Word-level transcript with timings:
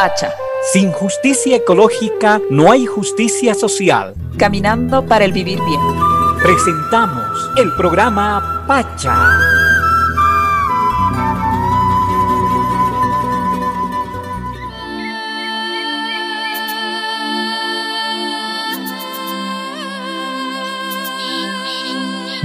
Pacha. 0.00 0.32
Sin 0.72 0.92
justicia 0.92 1.56
ecológica 1.56 2.40
no 2.50 2.70
hay 2.70 2.86
justicia 2.86 3.52
social. 3.52 4.14
Caminando 4.38 5.04
para 5.04 5.24
el 5.24 5.32
vivir 5.32 5.60
bien. 5.64 5.80
Presentamos 6.40 7.50
el 7.56 7.74
programa 7.74 8.64
Pacha. 8.68 9.12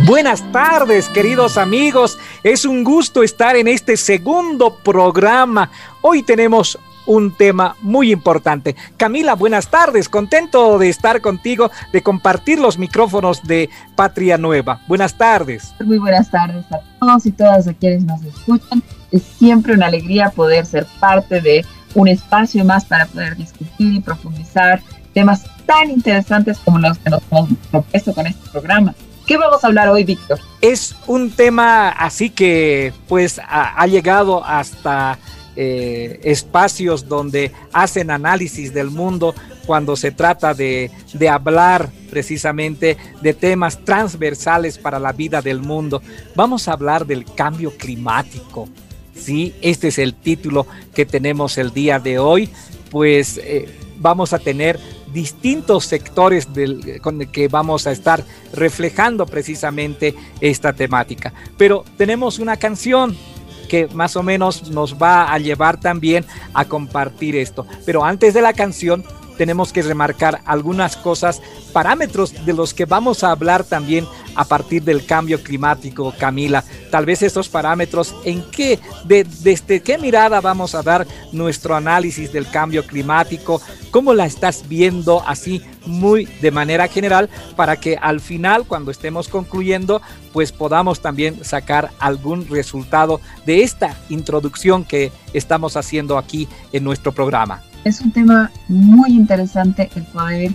Buenas 0.07 0.51
tardes, 0.51 1.07
queridos 1.09 1.59
amigos. 1.59 2.17
Es 2.41 2.65
un 2.65 2.83
gusto 2.83 3.21
estar 3.21 3.55
en 3.55 3.67
este 3.67 3.95
segundo 3.95 4.79
programa. 4.79 5.69
Hoy 6.01 6.23
tenemos 6.23 6.79
un 7.05 7.35
tema 7.35 7.75
muy 7.81 8.11
importante. 8.11 8.75
Camila, 8.97 9.35
buenas 9.35 9.69
tardes. 9.69 10.09
Contento 10.09 10.77
de 10.77 10.89
estar 10.89 11.21
contigo, 11.21 11.71
de 11.91 12.01
compartir 12.01 12.59
los 12.59 12.77
micrófonos 12.77 13.43
de 13.43 13.69
Patria 13.95 14.37
Nueva. 14.37 14.81
Buenas 14.87 15.17
tardes. 15.17 15.73
Muy 15.83 15.97
buenas 15.97 16.29
tardes 16.29 16.65
a 16.71 16.79
todos 16.99 17.25
y 17.25 17.31
todas 17.31 17.67
a 17.67 17.73
quienes 17.73 18.03
nos 18.03 18.21
escuchan. 18.23 18.83
Es 19.11 19.23
siempre 19.23 19.73
una 19.73 19.87
alegría 19.87 20.29
poder 20.29 20.65
ser 20.65 20.85
parte 20.99 21.41
de 21.41 21.65
un 21.95 22.07
espacio 22.07 22.65
más 22.65 22.85
para 22.85 23.05
poder 23.05 23.35
discutir 23.35 23.93
y 23.93 23.99
profundizar 23.99 24.81
temas 25.13 25.43
tan 25.65 25.91
interesantes 25.91 26.57
como 26.59 26.79
los 26.79 26.97
que 26.97 27.09
nos 27.09 27.21
hemos 27.31 27.49
propuesto 27.71 28.13
con 28.13 28.27
este 28.27 28.49
programa. 28.49 28.93
¿Qué 29.25 29.37
vamos 29.37 29.63
a 29.63 29.67
hablar 29.67 29.87
hoy, 29.87 30.03
Víctor? 30.03 30.39
Es 30.59 30.95
un 31.07 31.31
tema 31.31 31.89
así 31.89 32.29
que 32.29 32.91
pues 33.07 33.39
ha, 33.47 33.85
llegado 33.87 34.43
hasta 34.43 35.17
eh, 35.55 36.19
espacios 36.23 37.07
donde 37.07 37.51
hacen 37.71 38.11
análisis 38.11 38.73
del 38.73 38.89
mundo 38.89 39.35
cuando 39.65 39.95
se 39.95 40.11
trata 40.11 40.53
de, 40.53 40.91
de, 41.13 41.29
hablar 41.29 41.91
precisamente 42.09 42.97
de 43.21 43.33
temas 43.33 43.83
transversales 43.85 44.77
para 44.77 44.99
la 44.99 45.11
vida 45.11 45.41
del 45.41 45.59
mundo. 45.59 46.01
Vamos 46.35 46.67
a 46.67 46.73
hablar 46.73 47.05
del 47.05 47.25
cambio 47.25 47.71
climático. 47.77 48.67
Sí, 49.15 49.53
este 49.61 49.89
es 49.89 49.99
el 49.99 50.13
título 50.15 50.65
que 50.93 51.05
tenemos 51.05 51.57
el 51.57 51.71
día 51.71 51.99
de 51.99 52.19
hoy. 52.19 52.49
Pues 52.89 53.39
eh, 53.43 53.67
vamos 53.99 54.33
a 54.33 54.39
tener 54.39 54.79
distintos 55.13 55.85
sectores 55.85 56.53
del, 56.53 56.99
con 57.01 57.21
el 57.21 57.29
que 57.29 57.47
vamos 57.47 57.87
a 57.87 57.91
estar 57.91 58.25
reflejando 58.53 59.25
precisamente 59.25 60.15
esta 60.41 60.73
temática. 60.73 61.33
Pero 61.57 61.85
tenemos 61.97 62.39
una 62.39 62.57
canción 62.57 63.15
que 63.73 63.87
más 63.87 64.15
o 64.15 64.21
menos 64.21 64.69
nos 64.69 65.01
va 65.01 65.33
a 65.33 65.39
llevar 65.39 65.79
también 65.79 66.23
a 66.53 66.65
compartir 66.65 67.35
esto. 67.35 67.65
Pero 67.87 68.05
antes 68.05 68.35
de 68.35 68.43
la 68.43 68.53
canción 68.53 69.03
tenemos 69.37 69.73
que 69.73 69.81
remarcar 69.81 70.41
algunas 70.45 70.95
cosas, 70.95 71.41
parámetros 71.71 72.45
de 72.45 72.53
los 72.53 72.73
que 72.73 72.85
vamos 72.85 73.23
a 73.23 73.31
hablar 73.31 73.63
también 73.63 74.05
a 74.35 74.45
partir 74.45 74.83
del 74.83 75.05
cambio 75.05 75.41
climático, 75.41 76.13
Camila. 76.17 76.63
Tal 76.89 77.05
vez 77.05 77.21
estos 77.21 77.49
parámetros, 77.49 78.15
¿en 78.23 78.43
qué, 78.51 78.79
de, 79.05 79.23
desde 79.23 79.81
qué 79.81 79.97
mirada 79.97 80.41
vamos 80.41 80.75
a 80.75 80.81
dar 80.81 81.05
nuestro 81.31 81.75
análisis 81.75 82.31
del 82.31 82.49
cambio 82.49 82.85
climático? 82.85 83.61
¿Cómo 83.91 84.13
la 84.13 84.25
estás 84.25 84.67
viendo 84.67 85.23
así 85.27 85.61
muy 85.85 86.25
de 86.41 86.51
manera 86.51 86.87
general 86.87 87.29
para 87.55 87.77
que 87.77 87.97
al 87.97 88.19
final, 88.19 88.65
cuando 88.65 88.91
estemos 88.91 89.27
concluyendo, 89.27 90.01
pues 90.31 90.51
podamos 90.51 91.01
también 91.01 91.43
sacar 91.43 91.91
algún 91.99 92.47
resultado 92.47 93.21
de 93.45 93.63
esta 93.63 93.97
introducción 94.09 94.83
que 94.83 95.11
estamos 95.33 95.77
haciendo 95.77 96.17
aquí 96.17 96.47
en 96.71 96.83
nuestro 96.83 97.11
programa? 97.11 97.61
Es 97.83 98.01
un 98.01 98.11
tema 98.11 98.51
muy 98.67 99.11
interesante 99.11 99.89
el 99.95 100.03
poder 100.03 100.51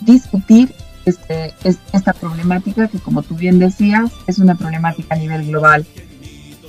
discutir 0.00 0.74
este, 1.04 1.54
esta 1.92 2.12
problemática 2.12 2.88
que, 2.88 2.98
como 2.98 3.22
tú 3.22 3.34
bien 3.34 3.58
decías, 3.58 4.10
es 4.26 4.38
una 4.38 4.54
problemática 4.54 5.14
a 5.14 5.18
nivel 5.18 5.46
global. 5.46 5.86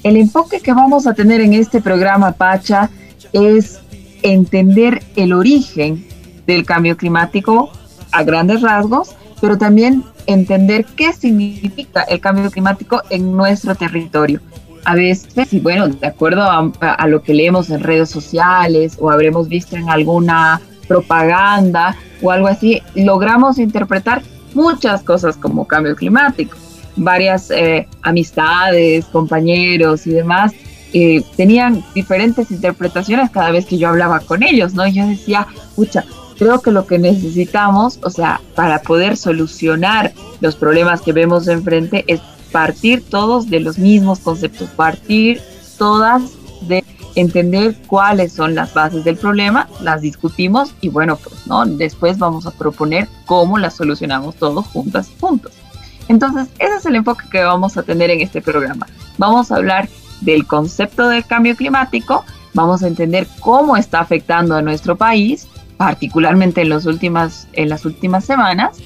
El 0.04 0.18
enfoque 0.18 0.60
que 0.60 0.74
vamos 0.74 1.06
a 1.08 1.14
tener 1.14 1.42
en 1.42 1.54
este 1.54 1.82
programa, 1.82 2.32
Pacha, 2.32 2.90
es 3.34 3.80
entender 4.24 5.04
el 5.16 5.34
origen 5.34 6.06
del 6.48 6.66
cambio 6.66 6.98
climático 6.98 7.72
a 8.12 8.24
grandes 8.24 8.62
rasgos, 8.62 9.16
pero 9.40 9.58
también 9.58 10.04
entender 10.28 10.86
qué 10.96 11.14
significa 11.14 12.02
el 12.04 12.20
cambio 12.20 12.50
climático 12.52 13.02
en 13.10 13.36
nuestro 13.36 13.76
territorio. 13.76 14.42
A 14.84 14.96
veces, 14.96 15.54
y 15.54 15.60
bueno, 15.60 15.88
de 15.88 16.08
acuerdo 16.08 16.42
a, 16.44 17.08
lo 17.08 17.22
que 17.22 17.34
leemos 17.34 17.70
en 17.70 17.82
redes 17.82 18.10
sociales 18.10 18.98
o 19.00 19.12
habremos 19.12 19.48
visto 19.48 19.76
en 19.76 19.90
alguna 19.90 20.60
propaganda 20.88 21.96
o 22.22 22.32
algo 22.32 22.48
así, 22.48 22.82
logramos 22.96 23.60
interpretar 23.60 24.24
muchas 24.54 25.04
cosas 25.04 25.38
como 25.38 25.68
cambio 25.68 25.96
climático. 25.96 26.58
Varias 26.96 27.52
eh, 27.52 27.88
amistades, 28.02 29.06
compañeros 29.06 30.06
y 30.08 30.12
demás 30.12 30.52
eh, 30.94 31.24
tenían 31.38 31.84
diferentes 31.96 32.52
interpretaciones 32.52 33.30
cada 33.32 33.52
vez 33.52 33.66
que 33.66 33.78
yo 33.78 33.88
hablaba 33.88 34.20
con 34.20 34.44
ellos, 34.44 34.74
¿no? 34.74 34.86
yo 34.88 35.08
decía, 35.08 35.48
pucha, 35.76 36.04
creo 36.38 36.60
que 36.62 36.72
lo 36.72 36.86
que 36.86 37.00
necesitamos, 37.00 38.00
o 38.04 38.10
sea, 38.10 38.42
para 38.56 38.82
poder 38.82 39.16
solucionar 39.16 40.12
los 40.42 40.56
problemas 40.56 41.02
que 41.02 41.14
vemos 41.14 41.48
enfrente 41.48 42.04
es 42.08 42.20
partir 42.52 43.04
todos 43.10 43.50
de 43.50 43.60
los 43.60 43.78
mismos 43.78 44.20
conceptos, 44.20 44.70
partir 44.70 45.42
todas 45.78 46.22
de 46.62 46.84
entender 47.16 47.76
cuáles 47.88 48.34
son 48.34 48.56
las 48.56 48.74
bases 48.74 49.04
del 49.04 49.18
problema, 49.18 49.68
las 49.82 50.02
discutimos 50.02 50.74
y 50.82 50.90
bueno, 50.90 51.18
pues 51.18 51.48
no, 51.48 51.66
después 51.66 52.18
vamos 52.18 52.46
a 52.46 52.52
proponer 52.52 53.08
cómo 53.26 53.58
las 53.58 53.76
solucionamos 53.76 54.36
todos 54.36 54.68
juntas 54.68 55.10
juntos. 55.20 55.54
Entonces, 56.08 56.48
ese 56.60 56.76
es 56.76 56.86
el 56.86 56.96
enfoque 56.96 57.26
que 57.32 57.44
vamos 57.44 57.78
a 57.78 57.84
tener 57.84 58.10
en 58.10 58.22
este 58.22 58.42
programa. 58.42 58.88
Vamos 59.18 59.52
a 59.52 59.56
hablar 59.56 59.90
del 60.22 60.46
concepto 60.46 61.08
del 61.08 61.26
cambio 61.26 61.56
climático, 61.56 62.26
vamos 62.54 62.84
a 62.84 62.88
entender 62.88 63.28
cómo 63.40 63.78
está 63.78 64.00
afectando 64.00 64.56
a 64.56 64.62
nuestro 64.62 64.96
país, 64.96 65.48
particularmente 65.78 66.62
en, 66.62 66.70
los 66.70 66.86
últimas, 66.86 67.48
en 67.54 67.70
las 67.70 67.86
últimas 67.86 68.26
semanas, 68.26 68.78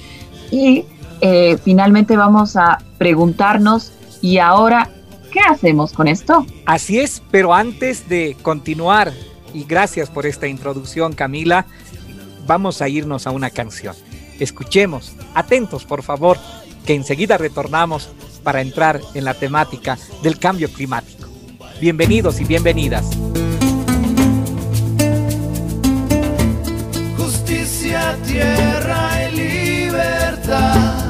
y 0.50 0.84
eh, 1.20 1.58
finalmente 1.62 2.16
vamos 2.16 2.56
a 2.56 2.78
preguntarnos, 2.98 3.92
¿y 4.20 4.38
ahora 4.38 4.90
¿Qué 5.36 5.40
hacemos 5.40 5.92
con 5.92 6.08
esto? 6.08 6.46
Así 6.64 6.98
es, 6.98 7.22
pero 7.30 7.52
antes 7.52 8.08
de 8.08 8.38
continuar, 8.40 9.12
y 9.52 9.64
gracias 9.64 10.08
por 10.08 10.24
esta 10.24 10.46
introducción 10.46 11.12
Camila, 11.12 11.66
vamos 12.46 12.80
a 12.80 12.88
irnos 12.88 13.26
a 13.26 13.32
una 13.32 13.50
canción. 13.50 13.94
Escuchemos, 14.40 15.14
atentos 15.34 15.84
por 15.84 16.02
favor, 16.02 16.38
que 16.86 16.94
enseguida 16.94 17.36
retornamos 17.36 18.08
para 18.42 18.62
entrar 18.62 18.98
en 19.12 19.26
la 19.26 19.34
temática 19.34 19.98
del 20.22 20.38
cambio 20.38 20.72
climático. 20.72 21.28
Bienvenidos 21.82 22.40
y 22.40 22.44
bienvenidas. 22.44 23.04
Justicia, 27.18 28.16
tierra 28.24 29.28
y 29.30 29.36
libertad 29.36 31.05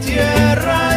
tierra 0.00 0.93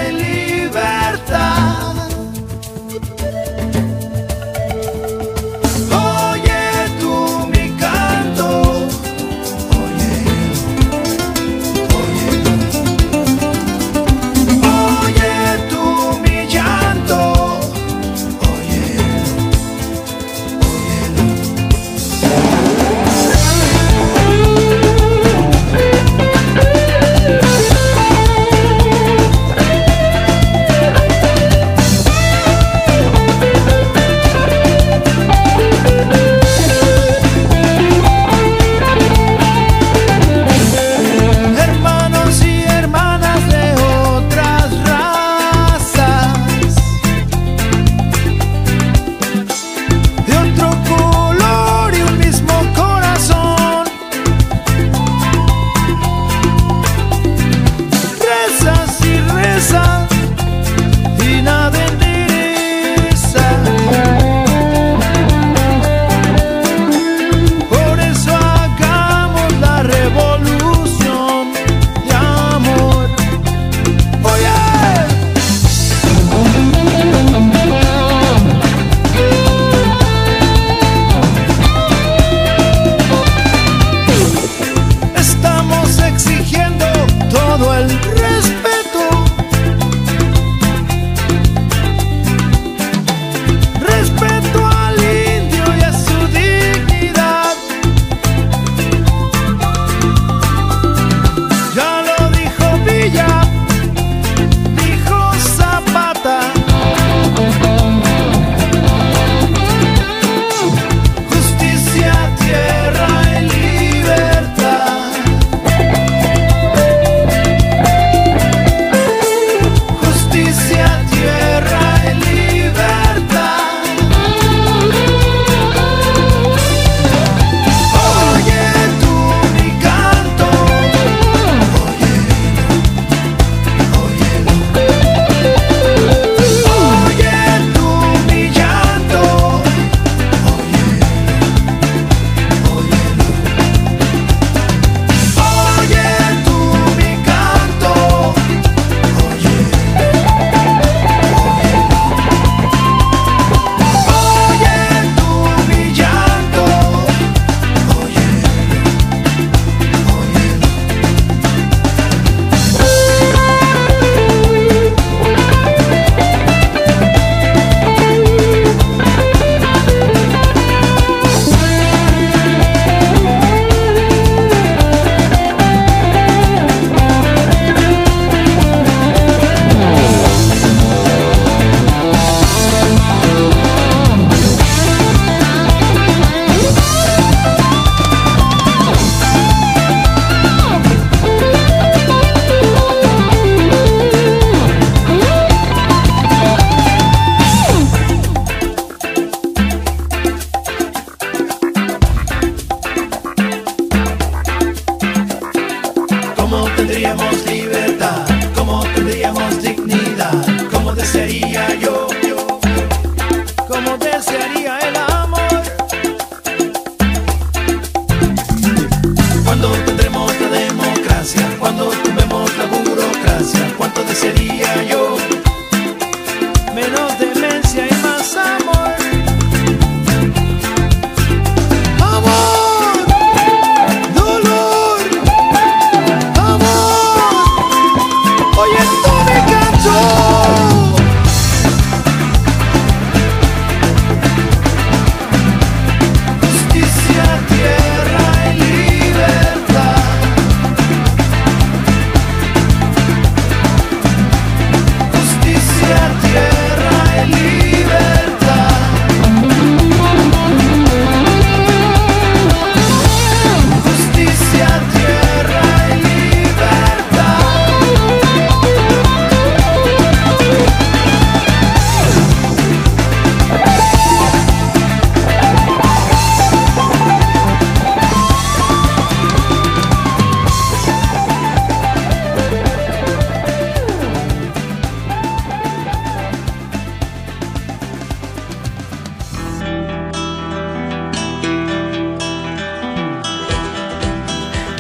tendríamos 206.98 207.46
libertad? 207.46 208.26
¿Cómo 208.56 208.84
tendríamos 208.96 209.62
dignidad? 209.62 210.34
¿Cómo 210.72 210.96
te 210.96 211.06
sería 211.06 211.76
yo? 211.76 212.08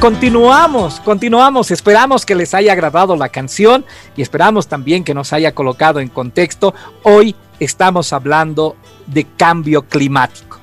Continuamos, 0.07 1.01
continuamos. 1.01 1.69
Esperamos 1.69 2.25
que 2.25 2.33
les 2.33 2.53
haya 2.53 2.71
agradado 2.71 3.17
la 3.17 3.27
canción 3.27 3.83
y 4.15 4.21
esperamos 4.21 4.69
también 4.69 5.03
que 5.03 5.13
nos 5.13 5.33
haya 5.33 5.53
colocado 5.53 5.99
en 5.99 6.07
contexto. 6.07 6.73
Hoy 7.03 7.35
estamos 7.59 8.13
hablando 8.13 8.77
de 9.05 9.25
cambio 9.25 9.81
climático. 9.81 10.59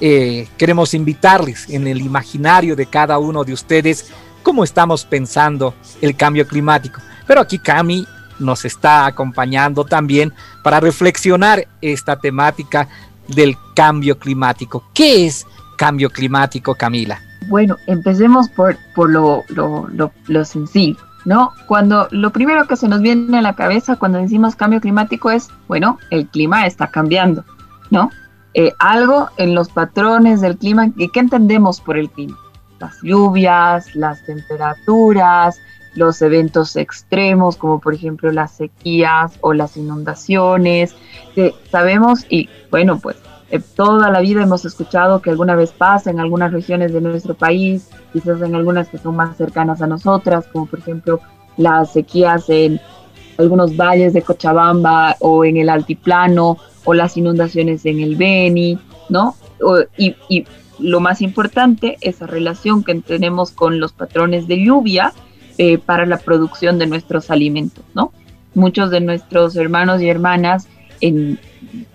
Eh, 0.00 0.48
queremos 0.56 0.94
invitarles 0.94 1.68
en 1.68 1.86
el 1.88 2.00
imaginario 2.00 2.74
de 2.74 2.86
cada 2.86 3.18
uno 3.18 3.44
de 3.44 3.52
ustedes 3.52 4.10
cómo 4.42 4.64
estamos 4.64 5.04
pensando 5.04 5.74
el 6.00 6.16
cambio 6.16 6.48
climático. 6.48 7.02
Pero 7.26 7.42
aquí 7.42 7.58
Cami 7.58 8.06
nos 8.38 8.64
está 8.64 9.04
acompañando 9.04 9.84
también 9.84 10.32
para 10.64 10.80
reflexionar 10.80 11.68
esta 11.82 12.18
temática 12.18 12.88
del 13.28 13.58
cambio 13.76 14.18
climático. 14.18 14.84
¿Qué 14.94 15.26
es 15.26 15.46
cambio 15.76 16.08
climático, 16.08 16.74
Camila? 16.74 17.20
Bueno, 17.48 17.76
empecemos 17.86 18.48
por, 18.48 18.76
por 18.94 19.10
lo, 19.10 19.44
lo, 19.48 19.88
lo, 19.88 20.12
lo 20.26 20.44
sencillo, 20.44 20.98
¿no? 21.24 21.52
Cuando 21.66 22.06
lo 22.10 22.30
primero 22.30 22.66
que 22.66 22.76
se 22.76 22.88
nos 22.88 23.00
viene 23.00 23.38
a 23.38 23.42
la 23.42 23.54
cabeza 23.54 23.96
cuando 23.96 24.18
decimos 24.18 24.56
cambio 24.56 24.80
climático 24.80 25.30
es, 25.30 25.48
bueno, 25.66 25.98
el 26.10 26.26
clima 26.26 26.66
está 26.66 26.88
cambiando, 26.88 27.44
¿no? 27.90 28.10
Eh, 28.54 28.72
algo 28.78 29.28
en 29.36 29.54
los 29.54 29.68
patrones 29.68 30.40
del 30.40 30.58
clima, 30.58 30.90
¿y 30.96 31.08
qué 31.10 31.20
entendemos 31.20 31.80
por 31.80 31.96
el 31.96 32.10
clima? 32.10 32.36
Las 32.78 33.00
lluvias, 33.02 33.94
las 33.94 34.24
temperaturas, 34.24 35.58
los 35.94 36.22
eventos 36.22 36.76
extremos, 36.76 37.56
como 37.56 37.80
por 37.80 37.94
ejemplo 37.94 38.30
las 38.32 38.52
sequías 38.52 39.32
o 39.40 39.52
las 39.52 39.76
inundaciones, 39.76 40.94
que 41.34 41.54
sabemos 41.70 42.24
y 42.28 42.48
bueno, 42.70 42.98
pues 42.98 43.16
eh, 43.50 43.60
toda 43.74 44.10
la 44.10 44.20
vida 44.20 44.42
hemos 44.42 44.64
escuchado 44.64 45.20
que 45.20 45.30
alguna 45.30 45.56
vez 45.56 45.72
pasa 45.72 46.10
en 46.10 46.20
algunas 46.20 46.52
regiones 46.52 46.92
de 46.92 47.00
nuestro 47.00 47.34
país, 47.34 47.90
quizás 48.12 48.40
en 48.42 48.54
algunas 48.54 48.88
que 48.88 48.98
son 48.98 49.16
más 49.16 49.36
cercanas 49.36 49.82
a 49.82 49.86
nosotras, 49.86 50.46
como 50.52 50.66
por 50.66 50.78
ejemplo 50.78 51.20
las 51.56 51.92
sequías 51.92 52.48
en 52.48 52.80
algunos 53.38 53.76
valles 53.76 54.12
de 54.12 54.22
Cochabamba 54.22 55.16
o 55.20 55.44
en 55.44 55.56
el 55.56 55.68
altiplano 55.68 56.58
o 56.84 56.94
las 56.94 57.16
inundaciones 57.16 57.84
en 57.86 58.00
el 58.00 58.16
Beni, 58.16 58.78
¿no? 59.08 59.34
Y 59.96 60.44
lo 60.78 61.00
más 61.00 61.20
importante, 61.20 61.98
esa 62.00 62.26
relación 62.26 62.84
que 62.84 62.94
tenemos 62.96 63.50
con 63.50 63.80
los 63.80 63.92
patrones 63.92 64.46
de 64.46 64.64
lluvia 64.64 65.12
eh, 65.58 65.78
para 65.78 66.06
la 66.06 66.18
producción 66.18 66.78
de 66.78 66.86
nuestros 66.86 67.30
alimentos, 67.30 67.84
¿no? 67.94 68.12
Muchos 68.54 68.90
de 68.90 69.00
nuestros 69.00 69.56
hermanos 69.56 70.00
y 70.00 70.08
hermanas 70.08 70.68
en 71.00 71.38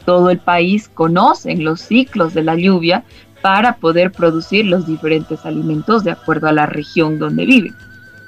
todo 0.05 0.29
el 0.29 0.39
país 0.39 0.89
conocen 0.93 1.63
los 1.63 1.81
ciclos 1.81 2.33
de 2.33 2.43
la 2.43 2.55
lluvia 2.55 3.03
para 3.41 3.77
poder 3.77 4.12
producir 4.12 4.65
los 4.65 4.88
diferentes 4.88 5.45
alimentos 5.45 6.03
de 6.03 6.12
acuerdo 6.12 6.47
a 6.47 6.51
la 6.51 6.65
región 6.65 7.19
donde 7.19 7.45
viven. 7.45 7.75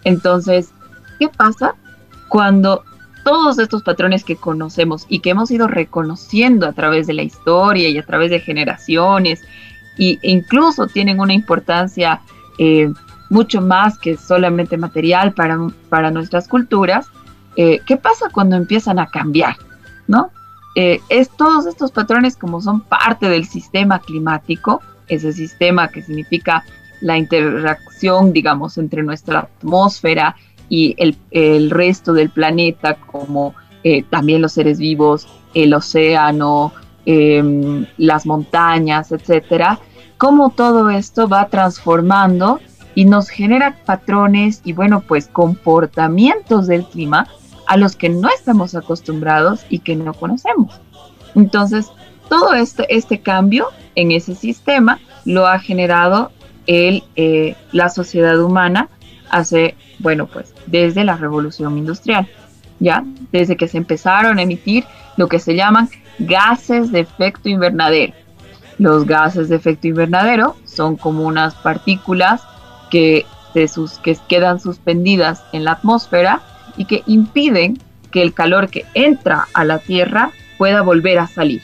Entonces, 0.03 0.71
¿qué 1.19 1.27
pasa 1.27 1.75
cuando 2.29 2.83
todos 3.23 3.59
estos 3.59 3.83
patrones 3.83 4.23
que 4.23 4.37
conocemos 4.37 5.05
y 5.09 5.19
que 5.19 5.31
hemos 5.31 5.51
ido 5.51 5.67
reconociendo 5.67 6.65
a 6.65 6.73
través 6.73 7.07
de 7.07 7.13
la 7.13 7.23
historia 7.23 7.89
y 7.89 7.97
a 7.97 8.05
través 8.05 8.31
de 8.31 8.39
generaciones, 8.39 9.41
y, 9.97 10.19
e 10.21 10.31
incluso 10.31 10.87
tienen 10.87 11.19
una 11.19 11.33
importancia 11.33 12.21
eh, 12.57 12.89
mucho 13.29 13.59
más 13.61 13.97
que 13.97 14.15
solamente 14.15 14.77
material 14.77 15.33
para, 15.33 15.57
para 15.89 16.11
nuestras 16.11 16.47
culturas, 16.47 17.07
eh, 17.57 17.81
¿qué 17.85 17.97
pasa 17.97 18.29
cuando 18.31 18.55
empiezan 18.55 18.99
a 18.99 19.07
cambiar? 19.07 19.57
¿No? 20.07 20.31
Eh, 20.79 21.01
es 21.09 21.29
todos 21.29 21.65
estos 21.65 21.91
patrones 21.91 22.37
como 22.37 22.61
son 22.61 22.81
parte 22.81 23.27
del 23.29 23.45
sistema 23.47 23.97
climático, 23.97 24.79
ese 25.07 25.33
sistema 25.33 25.87
que 25.87 26.03
significa 26.03 26.63
la 27.01 27.17
interacción, 27.17 28.31
digamos, 28.31 28.77
entre 28.77 29.01
nuestra 29.01 29.39
atmósfera 29.39 30.35
y 30.69 30.93
el, 30.99 31.17
el 31.31 31.71
resto 31.71 32.13
del 32.13 32.29
planeta, 32.29 32.93
como 32.93 33.55
eh, 33.83 34.03
también 34.03 34.39
los 34.39 34.51
seres 34.51 34.77
vivos, 34.77 35.27
el 35.55 35.73
océano, 35.73 36.73
eh, 37.07 37.87
las 37.97 38.27
montañas, 38.27 39.11
etcétera, 39.11 39.79
cómo 40.19 40.51
todo 40.51 40.91
esto 40.91 41.27
va 41.27 41.47
transformando 41.47 42.59
y 42.93 43.05
nos 43.05 43.29
genera 43.29 43.77
patrones 43.83 44.61
y, 44.63 44.73
bueno, 44.73 45.01
pues 45.01 45.27
comportamientos 45.27 46.67
del 46.67 46.85
clima 46.85 47.27
a 47.67 47.77
los 47.77 47.95
que 47.95 48.09
no 48.09 48.29
estamos 48.29 48.75
acostumbrados 48.75 49.65
y 49.69 49.79
que 49.79 49.95
no 49.95 50.13
conocemos. 50.13 50.79
Entonces, 51.35 51.91
todo 52.29 52.53
este, 52.53 52.85
este 52.95 53.19
cambio 53.19 53.67
en 53.95 54.11
ese 54.11 54.35
sistema 54.35 54.99
lo 55.25 55.47
ha 55.47 55.59
generado 55.59 56.31
el, 56.65 57.03
eh, 57.15 57.55
la 57.71 57.89
sociedad 57.89 58.39
humana 58.39 58.89
hace, 59.29 59.75
bueno, 59.99 60.27
pues 60.27 60.53
desde 60.65 61.03
la 61.03 61.17
revolución 61.17 61.77
industrial, 61.77 62.27
¿ya? 62.79 63.03
Desde 63.31 63.57
que 63.57 63.67
se 63.67 63.77
empezaron 63.77 64.39
a 64.39 64.41
emitir 64.41 64.85
lo 65.17 65.27
que 65.27 65.39
se 65.39 65.55
llaman 65.55 65.89
gases 66.19 66.91
de 66.91 67.01
efecto 67.01 67.49
invernadero. 67.49 68.13
Los 68.77 69.05
gases 69.05 69.49
de 69.49 69.55
efecto 69.55 69.87
invernadero 69.87 70.55
son 70.65 70.97
como 70.97 71.23
unas 71.23 71.55
partículas 71.55 72.41
que, 72.89 73.25
se 73.53 73.67
sus, 73.67 73.93
que 73.99 74.17
quedan 74.27 74.59
suspendidas 74.59 75.43
en 75.51 75.63
la 75.63 75.73
atmósfera 75.73 76.41
y 76.77 76.85
que 76.85 77.03
impiden 77.07 77.79
que 78.11 78.21
el 78.21 78.33
calor 78.33 78.69
que 78.69 78.85
entra 78.93 79.47
a 79.53 79.63
la 79.63 79.79
Tierra 79.79 80.31
pueda 80.57 80.81
volver 80.81 81.19
a 81.19 81.27
salir. 81.27 81.61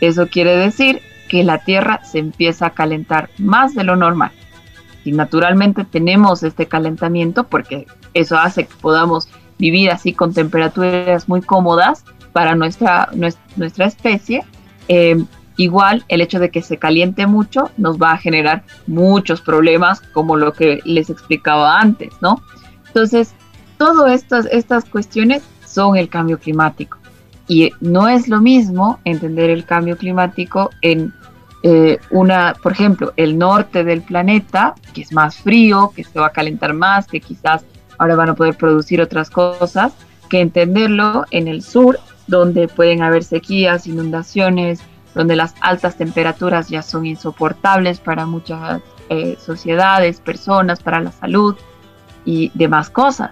Eso 0.00 0.28
quiere 0.28 0.56
decir 0.56 1.00
que 1.28 1.44
la 1.44 1.58
Tierra 1.58 2.00
se 2.04 2.18
empieza 2.18 2.66
a 2.66 2.70
calentar 2.70 3.30
más 3.38 3.74
de 3.74 3.84
lo 3.84 3.96
normal. 3.96 4.32
Y 5.04 5.12
naturalmente 5.12 5.84
tenemos 5.84 6.42
este 6.42 6.66
calentamiento 6.66 7.44
porque 7.44 7.86
eso 8.12 8.36
hace 8.36 8.66
que 8.66 8.74
podamos 8.80 9.28
vivir 9.58 9.90
así 9.90 10.12
con 10.12 10.34
temperaturas 10.34 11.28
muy 11.28 11.40
cómodas 11.40 12.04
para 12.32 12.54
nuestra, 12.54 13.08
nuestra 13.56 13.86
especie. 13.86 14.44
Eh, 14.88 15.22
igual 15.56 16.04
el 16.08 16.20
hecho 16.20 16.38
de 16.38 16.50
que 16.50 16.62
se 16.62 16.78
caliente 16.78 17.26
mucho 17.26 17.70
nos 17.76 17.98
va 17.98 18.12
a 18.12 18.18
generar 18.18 18.64
muchos 18.86 19.40
problemas 19.40 20.00
como 20.00 20.36
lo 20.36 20.52
que 20.52 20.80
les 20.84 21.10
explicaba 21.10 21.78
antes, 21.80 22.12
¿no? 22.20 22.42
Entonces, 22.88 23.34
todas 23.80 24.26
estas, 24.52 24.84
cuestiones 24.84 25.42
son 25.64 25.96
el 25.96 26.10
cambio 26.10 26.38
climático. 26.38 26.98
Y 27.48 27.72
no 27.80 28.08
es 28.08 28.28
lo 28.28 28.38
mismo 28.42 29.00
entender 29.06 29.48
el 29.48 29.64
cambio 29.64 29.96
climático 29.96 30.68
en 30.82 31.14
eh, 31.62 31.98
una, 32.10 32.54
por 32.62 32.72
ejemplo, 32.72 33.14
el 33.16 33.38
norte 33.38 33.82
del 33.82 34.02
planeta, 34.02 34.74
que 34.92 35.00
es 35.00 35.12
más 35.14 35.36
frío, 35.36 35.92
que 35.96 36.04
se 36.04 36.20
va 36.20 36.26
a 36.26 36.30
calentar 36.30 36.74
más, 36.74 37.06
que 37.06 37.20
quizás 37.20 37.64
ahora 37.96 38.16
van 38.16 38.28
a 38.28 38.34
poder 38.34 38.54
producir 38.54 39.00
otras 39.00 39.30
cosas, 39.30 39.94
que 40.28 40.42
entenderlo 40.42 41.24
en 41.30 41.48
el 41.48 41.62
sur 41.62 41.98
donde 42.26 42.68
pueden 42.68 43.02
haber 43.02 43.24
sequías, 43.24 43.86
inundaciones, 43.86 44.80
donde 45.14 45.36
las 45.36 45.54
altas 45.62 45.96
temperaturas 45.96 46.68
ya 46.68 46.82
son 46.82 47.06
insoportables 47.06 47.98
para 47.98 48.26
muchas 48.26 48.82
eh, 49.08 49.38
sociedades, 49.40 50.20
personas, 50.20 50.82
para 50.82 51.00
la 51.00 51.12
salud 51.12 51.56
y 52.26 52.52
demás 52.54 52.90
cosas, 52.90 53.30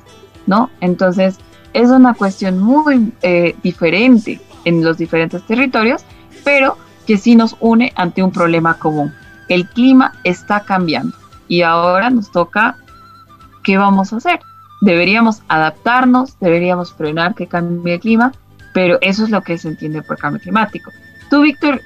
¿no? 0.48 0.70
Entonces, 0.80 1.38
es 1.74 1.90
una 1.90 2.14
cuestión 2.14 2.58
muy 2.58 3.12
eh, 3.22 3.54
diferente 3.62 4.40
en 4.64 4.82
los 4.82 4.98
diferentes 4.98 5.46
territorios, 5.46 6.02
pero 6.42 6.76
que 7.06 7.18
sí 7.18 7.36
nos 7.36 7.56
une 7.60 7.92
ante 7.94 8.22
un 8.22 8.32
problema 8.32 8.78
común. 8.78 9.14
El 9.48 9.68
clima 9.68 10.14
está 10.24 10.60
cambiando 10.60 11.16
y 11.46 11.62
ahora 11.62 12.10
nos 12.10 12.32
toca, 12.32 12.76
¿qué 13.62 13.78
vamos 13.78 14.12
a 14.12 14.16
hacer? 14.16 14.40
Deberíamos 14.80 15.42
adaptarnos, 15.48 16.38
deberíamos 16.40 16.92
frenar 16.92 17.34
que 17.34 17.46
cambie 17.46 17.94
el 17.94 18.00
clima, 18.00 18.32
pero 18.72 18.98
eso 19.00 19.24
es 19.24 19.30
lo 19.30 19.42
que 19.42 19.58
se 19.58 19.68
entiende 19.68 20.02
por 20.02 20.18
cambio 20.18 20.40
climático. 20.40 20.90
Tú, 21.30 21.42
Víctor, 21.42 21.80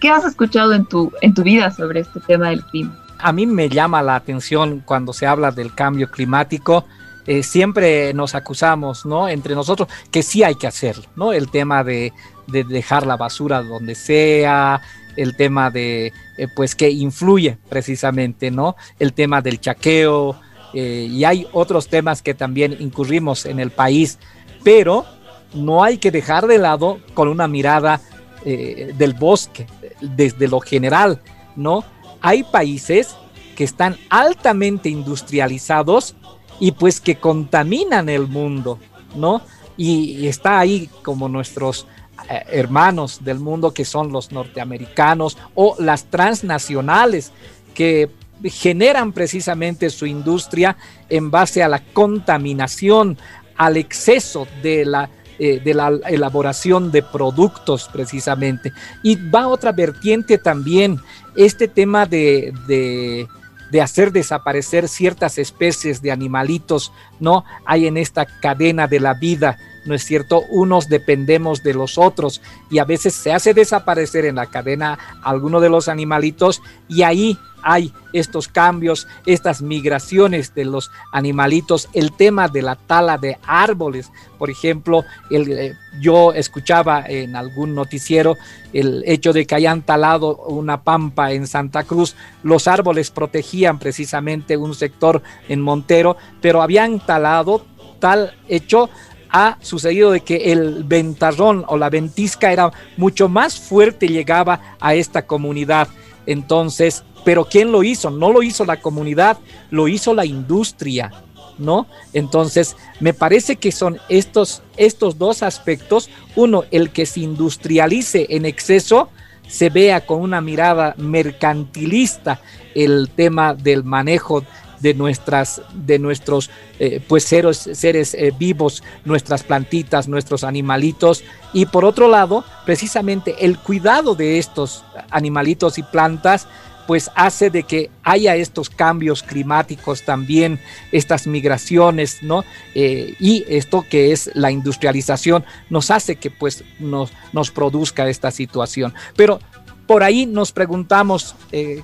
¿qué 0.00 0.10
has 0.10 0.24
escuchado 0.24 0.72
en 0.74 0.84
tu, 0.86 1.12
en 1.20 1.34
tu 1.34 1.42
vida 1.42 1.70
sobre 1.70 2.00
este 2.00 2.20
tema 2.20 2.48
del 2.48 2.64
clima? 2.66 2.96
A 3.18 3.32
mí 3.32 3.46
me 3.46 3.68
llama 3.68 4.02
la 4.02 4.16
atención 4.16 4.82
cuando 4.84 5.12
se 5.12 5.26
habla 5.26 5.50
del 5.50 5.74
cambio 5.74 6.10
climático. 6.10 6.84
Eh, 7.30 7.42
siempre 7.42 8.14
nos 8.14 8.34
acusamos, 8.34 9.04
¿no? 9.04 9.28
Entre 9.28 9.54
nosotros 9.54 9.86
que 10.10 10.22
sí 10.22 10.42
hay 10.42 10.54
que 10.54 10.66
hacerlo, 10.66 11.04
¿no? 11.14 11.34
El 11.34 11.50
tema 11.50 11.84
de, 11.84 12.14
dejar 12.46 13.06
la 13.06 13.18
basura 13.18 13.62
donde 13.62 13.94
sea, 13.94 14.80
el 15.14 15.36
tema 15.36 15.70
de, 15.70 16.06
eh, 16.38 16.48
pues, 16.56 16.74
que 16.74 16.88
influye 16.88 17.58
precisamente, 17.68 18.50
¿no? 18.50 18.76
El 18.98 19.12
tema 19.12 19.42
del 19.42 19.60
chaqueo, 19.60 20.40
eh, 20.72 21.06
y 21.10 21.24
hay 21.24 21.46
otros 21.52 21.88
temas 21.88 22.22
que 22.22 22.32
también 22.32 22.74
incurrimos 22.80 23.44
en 23.44 23.60
el 23.60 23.72
país, 23.72 24.18
pero 24.64 25.04
no 25.52 25.84
hay 25.84 25.98
que 25.98 26.10
dejar 26.10 26.46
de 26.46 26.56
lado 26.56 26.98
con 27.12 27.28
una 27.28 27.46
mirada 27.46 28.00
del 28.42 29.12
bosque, 29.12 29.66
desde 30.00 30.48
lo 30.48 30.60
general, 30.60 31.20
¿no? 31.56 31.84
Hay 32.22 32.44
países 32.44 33.14
que 33.54 33.64
están 33.64 33.98
altamente 34.08 34.88
industrializados 34.88 36.14
y 36.60 36.72
pues 36.72 37.00
que 37.00 37.16
contaminan 37.16 38.08
el 38.08 38.26
mundo, 38.26 38.78
¿no? 39.14 39.42
Y, 39.76 40.26
está 40.26 40.58
ahí 40.58 40.90
como 41.02 41.28
nuestros 41.28 41.86
eh, 42.28 42.42
hermanos 42.50 43.24
del 43.24 43.38
mundo 43.38 43.72
que 43.72 43.84
son 43.84 44.10
los 44.10 44.32
norteamericanos 44.32 45.38
o 45.54 45.76
las 45.78 46.06
transnacionales 46.06 47.32
que 47.74 48.10
generan 48.44 49.12
precisamente 49.12 49.90
su 49.90 50.06
industria 50.06 50.76
en 51.08 51.30
base 51.30 51.62
a 51.62 51.68
la 51.68 51.82
contaminación, 51.92 53.18
al 53.56 53.76
exceso 53.76 54.46
de 54.62 54.84
la, 54.84 55.10
eh, 55.38 55.60
de 55.64 55.74
la 55.74 55.88
elaboración 56.08 56.90
de 56.90 57.02
productos 57.02 57.88
precisamente. 57.92 58.72
Y 59.02 59.16
va 59.16 59.48
otra 59.48 59.72
vertiente 59.72 60.38
también, 60.38 61.00
este 61.36 61.68
tema 61.68 62.06
de, 62.06 62.52
de 62.66 63.28
de 63.70 63.82
hacer 63.82 64.12
desaparecer 64.12 64.88
ciertas 64.88 65.38
especies 65.38 66.02
de 66.02 66.12
animalitos, 66.12 66.92
¿no? 67.20 67.44
Hay 67.64 67.86
en 67.86 67.96
esta 67.96 68.26
cadena 68.26 68.86
de 68.86 69.00
la 69.00 69.14
vida, 69.14 69.58
¿no 69.88 69.94
es 69.94 70.04
cierto? 70.04 70.42
Unos 70.50 70.88
dependemos 70.88 71.62
de 71.62 71.74
los 71.74 71.98
otros 71.98 72.40
y 72.70 72.78
a 72.78 72.84
veces 72.84 73.14
se 73.14 73.32
hace 73.32 73.54
desaparecer 73.54 74.26
en 74.26 74.36
la 74.36 74.46
cadena 74.46 74.98
alguno 75.22 75.60
de 75.60 75.70
los 75.70 75.88
animalitos 75.88 76.62
y 76.88 77.02
ahí 77.02 77.38
hay 77.62 77.92
estos 78.12 78.48
cambios, 78.48 79.06
estas 79.26 79.62
migraciones 79.62 80.54
de 80.54 80.64
los 80.64 80.90
animalitos, 81.12 81.88
el 81.92 82.12
tema 82.12 82.48
de 82.48 82.62
la 82.62 82.76
tala 82.76 83.18
de 83.18 83.38
árboles, 83.46 84.10
por 84.38 84.50
ejemplo, 84.50 85.04
el, 85.30 85.52
eh, 85.52 85.76
yo 86.00 86.32
escuchaba 86.32 87.04
en 87.06 87.36
algún 87.36 87.74
noticiero 87.74 88.36
el 88.72 89.02
hecho 89.06 89.32
de 89.32 89.46
que 89.46 89.54
hayan 89.54 89.82
talado 89.82 90.36
una 90.46 90.82
pampa 90.82 91.32
en 91.32 91.46
Santa 91.46 91.84
Cruz, 91.84 92.14
los 92.42 92.68
árboles 92.68 93.10
protegían 93.10 93.78
precisamente 93.78 94.56
un 94.56 94.74
sector 94.74 95.22
en 95.48 95.60
Montero, 95.60 96.16
pero 96.40 96.62
habían 96.62 97.00
talado 97.00 97.64
tal 97.98 98.34
hecho 98.48 98.90
ha 99.30 99.58
sucedido 99.60 100.10
de 100.10 100.20
que 100.20 100.52
el 100.52 100.84
ventarrón 100.84 101.64
o 101.68 101.76
la 101.76 101.90
ventisca 101.90 102.52
era 102.52 102.70
mucho 102.96 103.28
más 103.28 103.58
fuerte, 103.58 104.08
llegaba 104.08 104.76
a 104.80 104.94
esta 104.94 105.26
comunidad. 105.26 105.88
Entonces, 106.26 107.04
pero 107.24 107.44
¿quién 107.44 107.72
lo 107.72 107.82
hizo? 107.82 108.10
No 108.10 108.32
lo 108.32 108.42
hizo 108.42 108.64
la 108.64 108.80
comunidad, 108.80 109.38
lo 109.70 109.88
hizo 109.88 110.14
la 110.14 110.24
industria, 110.24 111.10
¿no? 111.58 111.86
Entonces, 112.12 112.76
me 113.00 113.14
parece 113.14 113.56
que 113.56 113.72
son 113.72 113.98
estos, 114.08 114.62
estos 114.76 115.18
dos 115.18 115.42
aspectos. 115.42 116.10
Uno, 116.36 116.64
el 116.70 116.90
que 116.90 117.06
se 117.06 117.20
industrialice 117.20 118.26
en 118.30 118.44
exceso, 118.44 119.08
se 119.48 119.70
vea 119.70 120.04
con 120.04 120.20
una 120.20 120.40
mirada 120.40 120.94
mercantilista 120.98 122.40
el 122.74 123.10
tema 123.14 123.54
del 123.54 123.82
manejo 123.82 124.44
de 124.80 124.94
nuestras 124.94 125.62
de 125.72 125.98
nuestros 125.98 126.50
eh, 126.78 127.00
pues 127.06 127.24
seres, 127.24 127.68
seres 127.72 128.14
eh, 128.14 128.32
vivos 128.36 128.82
nuestras 129.04 129.42
plantitas 129.42 130.08
nuestros 130.08 130.44
animalitos 130.44 131.24
y 131.52 131.66
por 131.66 131.84
otro 131.84 132.08
lado 132.08 132.44
precisamente 132.64 133.44
el 133.44 133.58
cuidado 133.58 134.14
de 134.14 134.38
estos 134.38 134.84
animalitos 135.10 135.78
y 135.78 135.82
plantas 135.82 136.46
pues 136.86 137.10
hace 137.14 137.50
de 137.50 137.64
que 137.64 137.90
haya 138.02 138.34
estos 138.34 138.70
cambios 138.70 139.22
climáticos 139.22 140.06
también, 140.06 140.58
estas 140.90 141.26
migraciones, 141.26 142.22
¿no? 142.22 142.46
Eh, 142.74 143.14
y 143.20 143.44
esto 143.46 143.84
que 143.86 144.10
es 144.10 144.30
la 144.32 144.50
industrialización 144.50 145.44
nos 145.68 145.90
hace 145.90 146.16
que 146.16 146.30
pues 146.30 146.64
nos, 146.78 147.12
nos 147.34 147.50
produzca 147.50 148.08
esta 148.08 148.30
situación. 148.30 148.94
Pero 149.16 149.38
por 149.86 150.02
ahí 150.02 150.24
nos 150.24 150.52
preguntamos, 150.52 151.34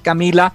Camila, 0.00 0.54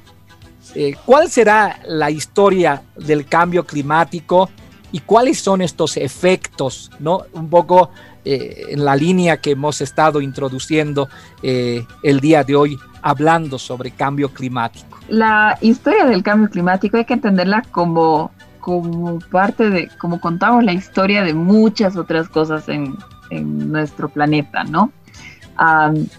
eh, 0.76 0.96
¿cuál 1.06 1.30
será 1.30 1.80
la 1.88 2.10
historia 2.12 2.82
del 2.96 3.26
cambio 3.26 3.66
climático 3.66 4.50
y 4.92 5.00
cuáles 5.00 5.40
son 5.40 5.62
estos 5.62 5.98
efectos, 5.98 6.92
¿no? 7.00 7.24
Un 7.34 7.50
poco 7.50 7.92
en 8.26 8.84
la 8.86 8.96
línea 8.96 9.38
que 9.38 9.52
hemos 9.52 9.82
estado 9.82 10.22
introduciendo 10.22 11.10
el 11.42 12.20
día 12.20 12.44
de 12.44 12.56
hoy 12.56 12.78
hablando 13.02 13.58
sobre 13.58 13.92
cambio 13.92 14.30
climático? 14.30 15.00
La 15.08 15.58
historia 15.62 16.06
del 16.06 16.22
cambio 16.22 16.50
climático 16.50 16.98
hay 16.98 17.06
que 17.06 17.14
entenderla 17.14 17.64
como, 17.72 18.32
como 18.60 19.20
parte 19.32 19.70
de, 19.70 19.88
como 19.98 20.20
contamos 20.20 20.64
la 20.64 20.74
historia 20.74 21.24
de 21.24 21.34
muchas 21.34 21.96
otras 21.96 22.30
cosas 22.30 22.68
en, 22.70 22.96
en 23.30 23.72
nuestro 23.72 24.10
planeta, 24.10 24.64
¿no? 24.64 24.92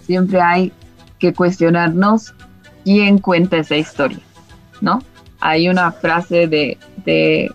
siempre 0.03 0.39
hay 0.39 0.71
que 1.17 1.33
cuestionarnos 1.33 2.35
quién 2.83 3.17
cuenta 3.17 3.57
esa 3.57 3.75
historia, 3.75 4.19
¿no? 4.81 5.01
Hay 5.39 5.69
una 5.69 5.91
frase 5.91 6.47
de, 6.47 6.77
de 7.05 7.51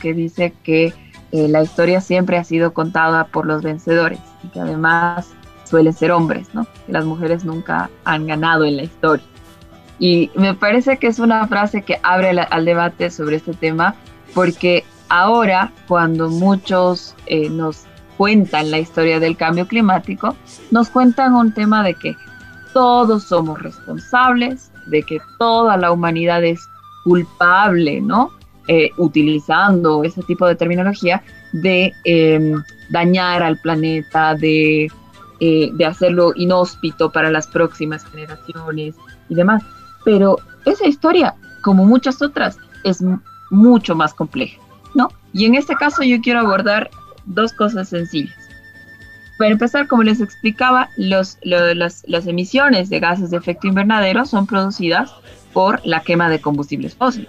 que 0.00 0.14
dice 0.14 0.52
que 0.62 0.92
eh, 1.32 1.48
la 1.48 1.62
historia 1.62 2.00
siempre 2.00 2.36
ha 2.36 2.44
sido 2.44 2.72
contada 2.72 3.24
por 3.24 3.46
los 3.46 3.62
vencedores 3.62 4.20
y 4.44 4.48
que 4.48 4.60
además 4.60 5.32
suelen 5.64 5.92
ser 5.92 6.12
hombres, 6.12 6.48
¿no? 6.54 6.66
las 6.86 7.04
mujeres 7.04 7.44
nunca 7.44 7.90
han 8.04 8.26
ganado 8.26 8.64
en 8.64 8.76
la 8.76 8.84
historia. 8.84 9.26
Y 9.98 10.30
me 10.36 10.54
parece 10.54 10.98
que 10.98 11.08
es 11.08 11.18
una 11.18 11.46
frase 11.48 11.82
que 11.82 11.98
abre 12.02 12.30
al 12.30 12.64
debate 12.64 13.10
sobre 13.10 13.36
este 13.36 13.54
tema, 13.54 13.94
porque 14.34 14.84
ahora 15.08 15.72
cuando 15.88 16.28
muchos 16.28 17.14
eh, 17.26 17.48
nos 17.48 17.84
cuentan 18.16 18.70
la 18.70 18.78
historia 18.78 19.20
del 19.20 19.36
cambio 19.36 19.66
climático, 19.66 20.36
nos 20.70 20.90
cuentan 20.90 21.34
un 21.34 21.52
tema 21.52 21.82
de 21.82 21.94
que 21.94 22.16
todos 22.72 23.24
somos 23.24 23.60
responsables, 23.60 24.70
de 24.86 25.02
que 25.02 25.20
toda 25.38 25.76
la 25.76 25.92
humanidad 25.92 26.44
es 26.44 26.60
culpable, 27.04 28.00
¿no? 28.00 28.30
Eh, 28.68 28.90
utilizando 28.96 30.02
ese 30.02 30.22
tipo 30.22 30.46
de 30.46 30.56
terminología 30.56 31.22
de 31.52 31.92
em, 32.04 32.62
dañar 32.90 33.42
al 33.42 33.58
planeta, 33.58 34.34
de 34.34 34.90
eh, 35.38 35.68
de 35.74 35.84
hacerlo 35.84 36.32
inhóspito 36.34 37.12
para 37.12 37.30
las 37.30 37.46
próximas 37.46 38.02
generaciones 38.06 38.94
y 39.28 39.34
demás. 39.34 39.62
Pero 40.02 40.38
esa 40.64 40.86
historia, 40.86 41.34
como 41.62 41.84
muchas 41.84 42.22
otras, 42.22 42.56
es 42.84 43.04
mucho 43.50 43.94
más 43.94 44.14
compleja, 44.14 44.58
¿no? 44.94 45.10
Y 45.34 45.44
en 45.44 45.54
este 45.54 45.74
caso 45.74 46.02
yo 46.02 46.22
quiero 46.22 46.40
abordar 46.40 46.88
dos 47.26 47.52
cosas 47.52 47.90
sencillas. 47.90 48.34
Para 49.38 49.50
empezar, 49.50 49.86
como 49.86 50.02
les 50.02 50.20
explicaba, 50.20 50.88
los, 50.96 51.38
las, 51.42 52.26
emisiones 52.26 52.88
de 52.88 53.00
gases 53.00 53.30
de 53.30 53.36
efecto 53.36 53.66
invernadero 53.66 54.24
son 54.24 54.46
producidas 54.46 55.12
por 55.52 55.84
la 55.84 56.00
quema 56.00 56.30
de 56.30 56.40
combustibles 56.40 56.94
fósiles. 56.94 57.28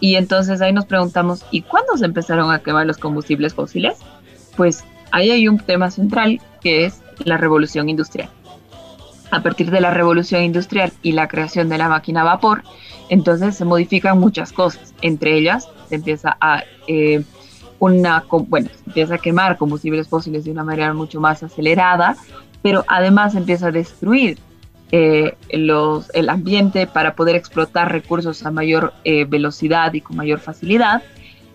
Y 0.00 0.14
entonces 0.16 0.60
ahí 0.60 0.72
nos 0.72 0.86
preguntamos, 0.86 1.44
¿y 1.50 1.62
cuándo 1.62 1.96
se 1.96 2.04
empezaron 2.04 2.52
a 2.52 2.60
quemar 2.60 2.86
los 2.86 2.98
combustibles 2.98 3.54
fósiles? 3.54 3.98
Pues 4.56 4.84
ahí 5.10 5.30
hay 5.30 5.48
un 5.48 5.58
tema 5.58 5.90
central 5.90 6.40
que 6.60 6.84
es 6.84 7.00
la 7.24 7.36
revolución 7.36 7.88
industrial. 7.88 8.28
A 9.30 9.42
partir 9.42 9.70
de 9.70 9.80
la 9.80 9.90
revolución 9.90 10.42
industrial 10.42 10.92
y 11.02 11.12
la 11.12 11.26
creación 11.26 11.68
de 11.68 11.78
la 11.78 11.88
máquina 11.88 12.20
a 12.20 12.24
vapor, 12.24 12.62
entonces 13.08 13.56
se 13.56 13.64
modifican 13.64 14.20
muchas 14.20 14.52
cosas. 14.52 14.94
Entre 15.02 15.36
ellas 15.36 15.68
se 15.88 15.96
empieza 15.96 16.36
a 16.40 16.62
eh, 16.86 17.24
una, 17.84 18.24
bueno, 18.48 18.68
empieza 18.86 19.16
a 19.16 19.18
quemar 19.18 19.58
combustibles 19.58 20.08
fósiles 20.08 20.44
de 20.44 20.50
una 20.50 20.64
manera 20.64 20.94
mucho 20.94 21.20
más 21.20 21.42
acelerada, 21.42 22.16
pero 22.62 22.84
además 22.88 23.34
empieza 23.34 23.68
a 23.68 23.72
destruir 23.72 24.38
eh, 24.90 25.36
los, 25.52 26.10
el 26.14 26.30
ambiente 26.30 26.86
para 26.86 27.14
poder 27.14 27.36
explotar 27.36 27.92
recursos 27.92 28.44
a 28.46 28.50
mayor 28.50 28.94
eh, 29.04 29.24
velocidad 29.24 29.92
y 29.92 30.00
con 30.00 30.16
mayor 30.16 30.40
facilidad, 30.40 31.02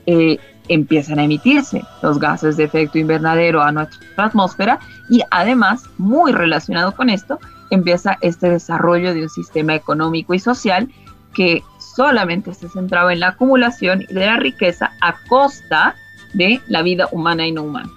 eh, 0.05 0.37
empiezan 0.67 1.17
a 1.17 1.23
emitirse 1.23 1.81
los 2.03 2.19
gases 2.19 2.57
de 2.57 2.65
efecto 2.65 2.99
invernadero 2.99 3.63
a 3.63 3.71
nuestra 3.71 4.25
atmósfera 4.25 4.79
y 5.09 5.21
además, 5.31 5.83
muy 5.97 6.31
relacionado 6.31 6.91
con 6.91 7.09
esto, 7.09 7.39
empieza 7.71 8.17
este 8.21 8.49
desarrollo 8.49 9.15
de 9.15 9.23
un 9.23 9.29
sistema 9.29 9.73
económico 9.73 10.35
y 10.35 10.39
social 10.39 10.89
que 11.33 11.63
solamente 11.95 12.53
se 12.53 12.69
centraba 12.69 13.13
en 13.13 13.19
la 13.19 13.29
acumulación 13.29 14.05
de 14.09 14.25
la 14.25 14.37
riqueza 14.37 14.91
a 15.01 15.15
costa 15.27 15.95
de 16.33 16.61
la 16.67 16.81
vida 16.81 17.07
humana 17.11 17.47
y 17.47 17.51
no 17.51 17.63
humana. 17.63 17.89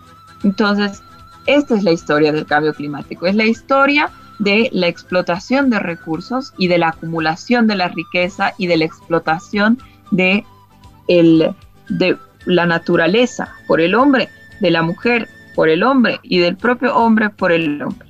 Entonces, 0.45 1.03
esta 1.47 1.77
es 1.77 1.83
la 1.83 1.93
historia 1.93 2.33
del 2.33 2.47
cambio 2.47 2.73
climático, 2.75 3.27
es 3.27 3.35
la 3.35 3.45
historia 3.45 4.11
de 4.39 4.71
la 4.73 4.89
explotación 4.89 5.71
de 5.71 5.79
recursos 5.79 6.53
y 6.59 6.69
de 6.69 6.79
la 6.79 6.89
acumulación 6.89 7.67
de 7.67 7.77
la 7.77 7.89
riqueza 7.89 8.55
y 8.59 8.67
de 8.67 8.77
la 8.77 8.85
explotación 8.85 9.79
de, 10.11 10.45
el, 11.09 11.55
de 11.89 12.17
la 12.45 12.67
naturaleza 12.67 13.55
por 13.67 13.81
el 13.81 13.95
hombre, 13.95 14.29
de 14.61 14.71
la 14.71 14.83
mujer 14.83 15.29
por 15.55 15.69
el 15.69 15.83
hombre 15.83 16.19
y 16.23 16.39
del 16.39 16.57
propio 16.57 16.97
hombre 16.97 17.31
por 17.31 17.53
el 17.53 17.83
hombre. 17.83 18.09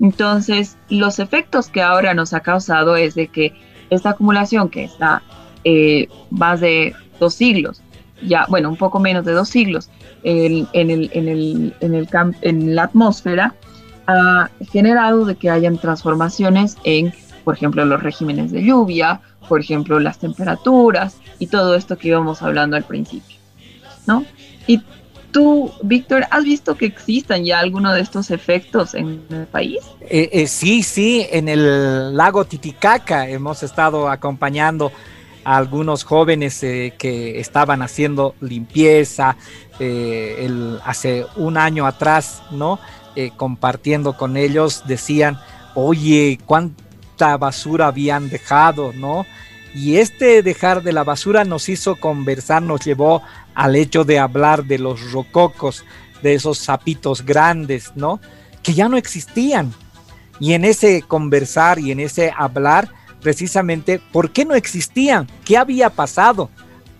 Entonces, 0.00 0.76
los 0.88 1.18
efectos 1.18 1.68
que 1.68 1.82
ahora 1.82 2.14
nos 2.14 2.32
ha 2.32 2.40
causado 2.40 2.96
es 2.96 3.14
de 3.14 3.28
que 3.28 3.54
esta 3.90 4.10
acumulación 4.10 4.68
que 4.68 4.84
está 4.84 5.22
eh, 5.64 6.08
más 6.30 6.60
de 6.60 6.94
dos 7.20 7.34
siglos, 7.34 7.82
ya, 8.26 8.46
bueno, 8.48 8.68
un 8.68 8.76
poco 8.76 8.98
menos 9.00 9.24
de 9.24 9.32
dos 9.32 9.48
siglos 9.48 9.88
en, 10.22 10.38
el, 10.52 10.68
en, 10.72 10.90
el, 11.28 11.74
en, 11.80 11.94
el 11.94 12.08
en 12.42 12.74
la 12.74 12.84
atmósfera, 12.84 13.54
ha 14.06 14.50
generado 14.70 15.24
de 15.24 15.36
que 15.36 15.50
hayan 15.50 15.78
transformaciones 15.78 16.76
en, 16.84 17.12
por 17.44 17.54
ejemplo, 17.54 17.84
los 17.84 18.02
regímenes 18.02 18.52
de 18.52 18.62
lluvia, 18.62 19.20
por 19.48 19.60
ejemplo, 19.60 19.98
las 20.00 20.18
temperaturas 20.18 21.16
y 21.38 21.46
todo 21.46 21.74
esto 21.74 21.96
que 21.96 22.08
íbamos 22.08 22.42
hablando 22.42 22.76
al 22.76 22.84
principio, 22.84 23.36
¿no? 24.06 24.24
Y 24.66 24.82
tú, 25.30 25.72
Víctor, 25.82 26.26
¿has 26.30 26.44
visto 26.44 26.76
que 26.76 26.86
existan 26.86 27.44
ya 27.44 27.58
algunos 27.58 27.94
de 27.94 28.00
estos 28.00 28.30
efectos 28.30 28.94
en 28.94 29.22
el 29.30 29.46
país? 29.46 29.80
Eh, 30.00 30.30
eh, 30.32 30.46
sí, 30.46 30.82
sí, 30.82 31.26
en 31.30 31.48
el 31.48 32.16
lago 32.16 32.44
Titicaca 32.44 33.28
hemos 33.28 33.62
estado 33.62 34.08
acompañando 34.08 34.92
a 35.44 35.56
algunos 35.56 36.04
jóvenes 36.04 36.62
eh, 36.62 36.94
que 36.98 37.40
estaban 37.40 37.82
haciendo 37.82 38.34
limpieza 38.40 39.36
el, 39.78 40.78
hace 40.84 41.26
un 41.36 41.56
año 41.56 41.86
atrás, 41.86 42.42
¿no? 42.50 42.78
Eh, 43.16 43.30
compartiendo 43.36 44.16
con 44.16 44.36
ellos, 44.36 44.82
decían, 44.88 45.38
oye, 45.76 46.40
cuánta 46.46 47.36
basura 47.36 47.86
habían 47.86 48.28
dejado, 48.28 48.92
¿no? 48.92 49.24
Y 49.72 49.98
este 49.98 50.42
dejar 50.42 50.82
de 50.82 50.92
la 50.92 51.04
basura 51.04 51.44
nos 51.44 51.68
hizo 51.68 51.94
conversar, 51.94 52.62
nos 52.62 52.84
llevó 52.84 53.22
al 53.54 53.76
hecho 53.76 54.02
de 54.02 54.18
hablar 54.18 54.64
de 54.64 54.80
los 54.80 55.12
rococos, 55.12 55.84
de 56.22 56.34
esos 56.34 56.58
sapitos 56.58 57.24
grandes, 57.24 57.92
¿no? 57.94 58.18
Que 58.64 58.74
ya 58.74 58.88
no 58.88 58.96
existían. 58.96 59.72
Y 60.40 60.54
en 60.54 60.64
ese 60.64 61.02
conversar 61.02 61.78
y 61.78 61.92
en 61.92 62.00
ese 62.00 62.32
hablar, 62.36 62.88
precisamente, 63.24 64.00
¿por 64.12 64.30
qué 64.30 64.44
no 64.44 64.54
existían? 64.54 65.26
¿Qué 65.46 65.56
había 65.56 65.88
pasado? 65.88 66.50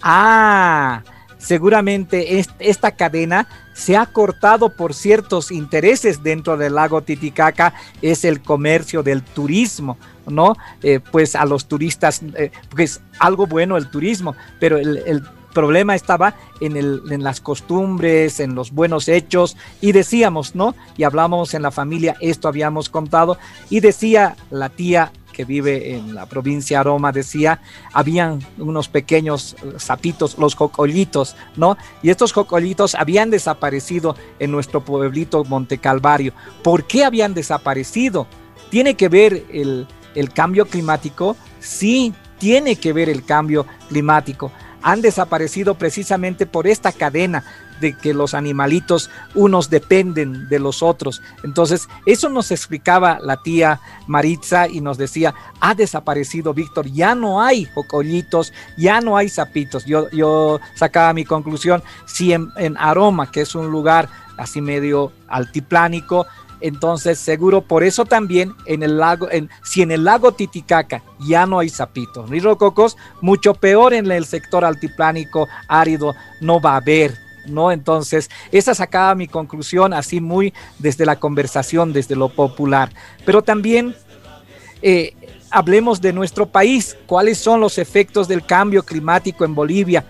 Ah, 0.03 1.03
seguramente 1.37 2.43
esta 2.59 2.93
cadena 2.93 3.47
se 3.75 3.95
ha 3.99 4.07
cortado 4.07 4.75
por 4.75 4.95
ciertos 4.95 5.53
intereses 5.53 6.23
dentro 6.23 6.57
del 6.57 6.77
lago 6.77 7.03
Titicaca, 7.03 7.75
es 8.01 8.25
el 8.25 8.41
comercio 8.41 9.03
del 9.03 9.23
turismo, 9.23 9.99
¿no? 10.27 10.57
Eh, 10.83 10.99
pues 11.13 11.37
a 11.37 11.45
los 11.45 11.67
turistas, 11.67 12.23
eh, 12.37 12.51
pues 12.71 13.03
algo 13.19 13.47
bueno 13.47 13.77
el 13.77 13.91
turismo, 13.91 14.35
pero 14.59 14.79
el, 14.79 15.23
problema 15.53 15.95
estaba 15.95 16.35
en, 16.61 16.77
en, 16.77 17.23
las 17.23 17.41
costumbres, 17.41 18.41
en 18.41 18.57
los 18.57 18.73
buenos 18.73 19.07
hechos, 19.07 19.57
y 19.81 19.93
decíamos, 19.93 20.57
¿no? 20.57 20.75
Y 20.97 21.05
hablamos 21.05 21.55
en 21.55 21.63
la 21.63 21.71
familia, 21.71 22.17
esto 22.21 22.49
habíamos 22.49 22.89
contado, 22.89 23.39
y 23.71 23.79
decía 23.79 24.35
la 24.51 24.69
tía 24.69 25.13
que 25.35 25.45
vive 25.45 25.95
en 25.95 26.15
la 26.15 26.25
provincia 26.27 26.79
de 26.79 26.81
Aroma 26.81 27.13
decía, 27.13 27.61
habían 27.93 28.39
unos 28.57 28.89
pequeños 28.89 29.57
sapitos, 29.77 30.39
los 30.39 30.55
jocollitos, 30.55 31.37
¿no? 31.57 31.77
Y 32.03 32.09
estos 32.09 32.33
jocollitos 32.33 32.95
habían 32.95 33.29
desaparecido 33.29 34.17
en 34.39 34.51
nuestro 34.51 34.83
pueblito 34.83 35.45
Monte 35.45 35.77
Calvario. 35.77 36.33
¿Por 36.63 36.85
qué 36.85 37.05
habían 37.05 37.35
desaparecido? 37.35 38.27
¿Tiene 38.71 38.95
que 38.95 39.11
ver 39.11 39.45
el, 39.53 39.87
el 40.15 40.33
cambio 40.33 40.67
climático? 40.67 41.37
Sí, 41.61 42.15
tiene 42.39 42.77
que 42.77 42.93
ver 42.93 43.09
el 43.09 43.25
cambio 43.25 43.67
climático. 43.89 44.53
Han 44.83 45.01
desaparecido 45.01 45.75
precisamente 45.75 46.47
por 46.47 46.67
esta 46.67 46.93
cadena 46.93 47.45
de 47.81 47.97
que 47.97 48.15
los 48.15 48.35
animalitos 48.35 49.11
unos 49.35 49.71
dependen 49.71 50.49
de 50.49 50.59
los 50.59 50.83
otros. 50.83 51.23
Entonces, 51.43 51.89
eso 52.07 52.29
nos 52.29 52.51
explicaba 52.51 53.19
la 53.21 53.43
tía 53.43 53.81
Maritza 54.07 54.69
y 54.69 54.81
nos 54.81 54.99
decía, 54.99 55.35
ha 55.61 55.75
desaparecido 55.75 56.55
Víctor, 56.55 56.87
ya 56.87 57.15
no 57.15 57.43
hay 57.43 57.65
jocollitos, 57.65 58.53
ya 58.77 59.01
no 59.01 59.17
hay 59.17 59.29
sapitos. 59.29 59.85
Yo, 59.85 60.11
yo 60.11 60.61
sacaba 60.75 61.13
mi 61.13 61.25
conclusión, 61.25 61.83
si 62.07 62.33
en, 62.33 62.77
Aroma, 62.79 63.31
que 63.31 63.43
es 63.43 63.55
un 63.55 63.71
lugar 63.71 64.09
así 64.37 64.61
medio 64.61 65.13
altiplánico, 65.29 66.27
entonces 66.61 67.19
seguro 67.19 67.61
por 67.63 67.85
eso 67.85 68.05
también 68.05 68.55
en 68.67 68.83
el 68.83 68.99
lago, 68.99 69.31
en, 69.31 69.51
si 69.63 69.83
en 69.83 69.91
el 69.91 70.05
lago 70.05 70.33
Titicaca 70.33 71.03
ya 71.21 71.47
no 71.47 71.59
hay 71.59 71.69
sapitos 71.69 72.31
ni 72.31 72.41
rococos, 72.41 72.97
mucho 73.21 73.55
peor 73.55 73.93
en 73.93 74.11
el 74.11 74.25
sector 74.25 74.65
altiplánico 74.65 75.47
árido 75.69 76.15
no 76.41 76.61
va 76.61 76.73
a 76.73 76.77
haber 76.77 77.24
¿no? 77.47 77.71
Entonces, 77.71 78.31
esa 78.53 78.75
sacaba 78.75 79.15
mi 79.15 79.29
conclusión 79.29 79.93
así 79.93 80.21
muy 80.21 80.53
desde 80.79 81.07
la 81.07 81.17
conversación, 81.17 81.93
desde 81.93 82.17
lo 82.17 82.29
popular. 82.29 82.91
Pero 83.25 83.43
también 83.43 83.95
eh, 84.83 85.15
hablemos 85.51 86.01
de 86.01 86.13
nuestro 86.13 86.47
país, 86.47 86.97
cuáles 87.07 87.39
son 87.39 87.61
los 87.61 87.79
efectos 87.79 88.29
del 88.29 88.45
cambio 88.45 88.83
climático 88.83 89.45
en 89.45 89.55
Bolivia, 89.55 90.05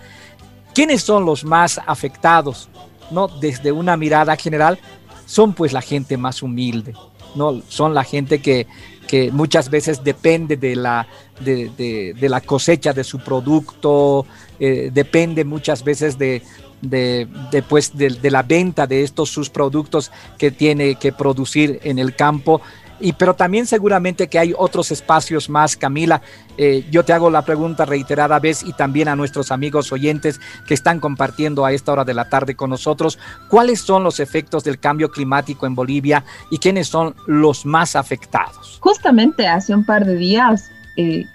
quiénes 0.73 1.03
son 1.03 1.25
los 1.25 1.45
más 1.45 1.79
afectados, 1.85 2.67
¿no? 3.11 3.27
Desde 3.27 3.71
una 3.71 3.95
mirada 3.95 4.35
general, 4.35 4.79
son 5.25 5.53
pues 5.53 5.71
la 5.71 5.81
gente 5.81 6.17
más 6.17 6.43
humilde, 6.43 6.93
¿no? 7.35 7.61
Son 7.69 7.93
la 7.93 8.03
gente 8.03 8.41
que, 8.41 8.67
muchas 9.31 9.69
veces 9.69 10.03
depende 10.03 10.57
de 10.57 10.75
la, 10.75 11.07
de, 11.39 12.15
la 12.19 12.41
cosecha 12.41 12.91
de 12.91 13.05
su 13.05 13.19
producto, 13.19 14.25
eh, 14.59 14.89
depende 14.91 15.45
muchas 15.45 15.85
veces 15.85 16.17
de, 16.17 16.41
de, 16.81 17.27
de, 17.51 18.31
la 18.31 18.43
venta 18.43 18.87
de 18.87 19.03
estos 19.03 19.29
sus 19.29 19.49
productos 19.49 20.11
que 20.37 20.51
tiene 20.51 20.95
que 20.95 21.11
producir 21.11 21.79
en 21.83 21.99
el 21.99 22.15
campo. 22.15 22.61
Y, 22.99 23.11
pero 23.11 23.33
también 23.33 23.65
seguramente 23.65 24.27
que 24.27 24.39
hay 24.39 24.53
otros 24.57 24.89
espacios 24.91 25.49
más, 25.49 25.75
Camila. 25.75 26.21
Eh, 26.57 26.85
yo 26.89 27.03
te 27.03 27.11
hago 27.11 27.29
la 27.29 27.43
pregunta 27.43 27.83
reiterada 27.83 28.39
vez 28.39 28.63
y 28.63 28.71
también 28.71 29.09
a 29.09 29.17
nuestros 29.17 29.51
amigos 29.51 29.91
oyentes 29.91 30.39
que 30.65 30.73
están 30.73 31.01
compartiendo 31.01 31.65
a 31.65 31.73
esta 31.73 31.91
hora 31.91 32.05
de 32.05 32.13
la 32.13 32.29
tarde 32.29 32.55
con 32.55 32.69
nosotros, 32.69 33.19
¿cuáles 33.49 33.81
son 33.81 34.03
los 34.03 34.21
efectos 34.21 34.63
del 34.63 34.79
cambio 34.79 35.11
climático 35.11 35.65
en 35.65 35.75
Bolivia 35.75 36.23
y 36.49 36.57
quiénes 36.57 36.87
son 36.87 37.15
los 37.27 37.65
más 37.65 37.97
afectados? 37.97 38.77
Justamente 38.79 39.45
hace 39.45 39.75
un 39.75 39.85
par 39.85 40.05
de 40.05 40.15
días, 40.15 40.71
eh, 40.95 41.25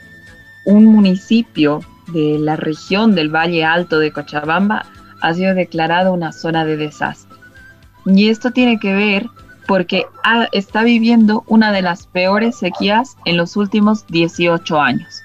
un 0.64 0.86
municipio 0.86 1.80
de 2.14 2.38
la 2.38 2.56
región 2.56 3.14
del 3.14 3.28
Valle 3.28 3.64
Alto 3.64 3.98
de 3.98 4.12
Cochabamba 4.12 4.86
ha 5.20 5.34
sido 5.34 5.54
declarado 5.54 6.12
una 6.12 6.32
zona 6.32 6.64
de 6.64 6.76
desastre. 6.76 7.38
Y 8.06 8.28
esto 8.28 8.50
tiene 8.50 8.78
que 8.78 8.94
ver 8.94 9.26
porque 9.66 10.06
está 10.52 10.82
viviendo 10.82 11.44
una 11.46 11.70
de 11.70 11.82
las 11.82 12.06
peores 12.06 12.56
sequías 12.56 13.16
en 13.24 13.36
los 13.36 13.56
últimos 13.56 14.06
18 14.08 14.80
años. 14.80 15.22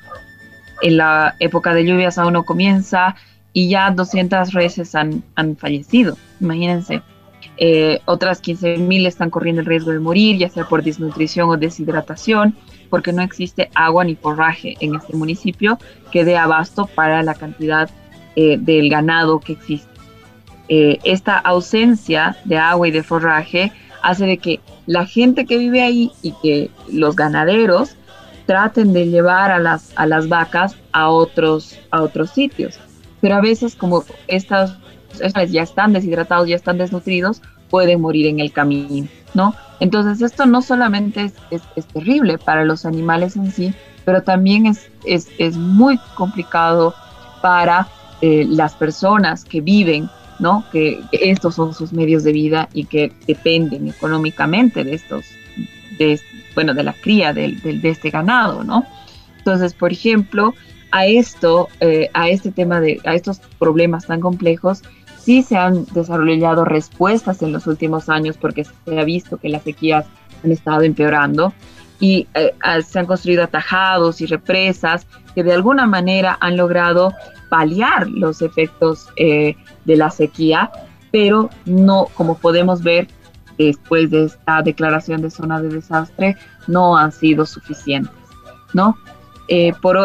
En 0.81 0.97
la 0.97 1.35
época 1.39 1.73
de 1.73 1.85
lluvias 1.85 2.17
aún 2.17 2.33
no 2.33 2.43
comienza 2.43 3.15
y 3.53 3.69
ya 3.69 3.89
200 3.89 4.53
reses 4.53 4.93
han, 4.93 5.23
fallecido, 5.57 6.17
imagínense. 6.41 7.01
Eh, 7.57 8.01
otras 8.05 8.43
15.000 8.43 9.07
están 9.07 9.29
corriendo 9.29 9.61
el 9.61 9.67
riesgo 9.67 9.91
de 9.91 9.99
morir, 9.99 10.37
ya 10.37 10.49
sea 10.49 10.65
por 10.65 10.83
desnutrición 10.83 11.49
o 11.49 11.57
deshidratación, 11.57 12.55
porque 12.89 13.13
no 13.13 13.21
existe 13.21 13.69
agua 13.73 14.03
ni 14.03 14.15
forraje 14.15 14.75
en 14.79 14.95
este 14.95 15.15
municipio 15.15 15.79
que 16.11 16.25
dé 16.25 16.37
abasto 16.37 16.85
para 16.85 17.23
la 17.23 17.33
cantidad 17.33 17.89
eh, 18.35 18.57
del 18.59 18.89
ganado 18.89 19.39
que 19.39 19.53
existe. 19.53 19.89
Eh, 20.67 20.99
esta 21.03 21.37
ausencia 21.37 22.37
de 22.45 22.57
agua 22.57 22.87
y 22.87 22.91
de 22.91 23.03
forraje 23.03 23.71
hace 24.01 24.25
de 24.25 24.37
que 24.37 24.59
la 24.87 25.05
gente 25.05 25.45
que 25.45 25.57
vive 25.57 25.81
ahí 25.81 26.11
y 26.21 26.33
que 26.41 26.71
los 26.91 27.15
ganaderos 27.15 27.95
traten 28.45 28.93
de 28.93 29.07
llevar 29.07 29.51
a 29.51 29.59
las, 29.59 29.91
a 29.95 30.05
las 30.05 30.27
vacas 30.27 30.75
a 30.91 31.09
otros, 31.09 31.79
a 31.91 32.01
otros 32.01 32.31
sitios. 32.31 32.79
Pero 33.21 33.35
a 33.35 33.41
veces 33.41 33.75
como 33.75 34.03
estas 34.27 34.77
ya 35.49 35.63
están 35.63 35.93
deshidratados, 35.93 36.47
ya 36.47 36.55
están 36.55 36.77
desnutridos, 36.77 37.41
pueden 37.69 38.01
morir 38.01 38.27
en 38.27 38.39
el 38.39 38.51
camino, 38.51 39.07
¿no? 39.33 39.55
Entonces 39.79 40.21
esto 40.21 40.45
no 40.45 40.61
solamente 40.61 41.31
es, 41.51 41.61
es, 41.75 41.85
terrible 41.87 42.37
para 42.37 42.63
los 42.63 42.85
animales 42.85 43.35
en 43.35 43.51
sí, 43.51 43.73
pero 44.03 44.23
también 44.23 44.65
es, 44.65 44.89
es, 45.05 45.29
es 45.37 45.57
muy 45.57 45.97
complicado 46.15 46.93
para 47.41 47.87
eh, 48.21 48.45
las 48.47 48.73
personas 48.73 49.43
que 49.43 49.61
viven, 49.61 50.09
¿no? 50.39 50.65
Que, 50.71 51.01
estos 51.11 51.55
son 51.55 51.73
sus 51.73 51.93
medios 51.93 52.23
de 52.23 52.31
vida 52.31 52.69
y 52.73 52.85
que 52.85 53.11
dependen 53.27 53.87
económicamente 53.87 54.83
de 54.83 54.95
estos, 54.95 55.25
de, 55.97 56.19
bueno, 56.53 56.73
de 56.73 56.83
la 56.83 56.93
cría 56.93 57.33
de, 57.33 57.51
de, 57.51 57.89
este 57.89 58.09
ganado, 58.09 58.63
¿no? 58.63 58.85
Entonces, 59.37 59.73
por 59.73 59.91
ejemplo, 59.91 60.53
a 60.91 61.05
esto, 61.05 61.67
eh, 61.81 62.09
a 62.13 62.29
este 62.29 62.51
tema 62.51 62.79
de, 62.79 63.01
a 63.05 63.15
estos 63.15 63.39
problemas 63.59 64.07
tan 64.07 64.21
complejos, 64.21 64.81
sí 65.19 65.43
se 65.43 65.57
han 65.57 65.85
desarrollado 65.85 66.65
respuestas 66.65 67.41
en 67.41 67.51
los 67.51 67.67
últimos 67.67 68.09
años 68.09 68.37
porque 68.37 68.63
se 68.63 68.99
ha 68.99 69.03
visto 69.03 69.37
que 69.37 69.49
las 69.49 69.63
sequías 69.63 70.05
han 70.43 70.51
estado 70.51 70.81
empeorando 70.81 71.53
y 71.99 72.27
eh, 72.33 72.53
se 72.85 72.99
han 72.99 73.05
construido 73.05 73.43
atajados 73.43 74.21
y 74.21 74.25
represas 74.25 75.07
que 75.33 75.43
de 75.43 75.53
alguna 75.53 75.85
manera 75.85 76.37
han 76.39 76.57
logrado 76.57 77.13
paliar 77.55 78.09
los 78.09 78.41
efectos 78.41 79.07
eh, 79.15 79.55
de 79.85 79.95
la 79.95 80.09
sequía, 80.09 80.69
pero 81.09 81.49
no, 81.65 82.07
como 82.13 82.37
podemos 82.37 82.83
ver 82.83 83.07
después 83.57 84.11
de 84.11 84.25
esta 84.25 84.61
declaración 84.61 85.21
de 85.21 85.31
zona 85.31 85.61
de 85.61 85.69
desastre, 85.69 86.35
no 86.67 86.97
han 86.97 87.13
sido 87.13 87.45
suficientes, 87.45 88.11
¿no? 88.73 88.97
Eh, 89.47 89.71
por, 89.81 89.95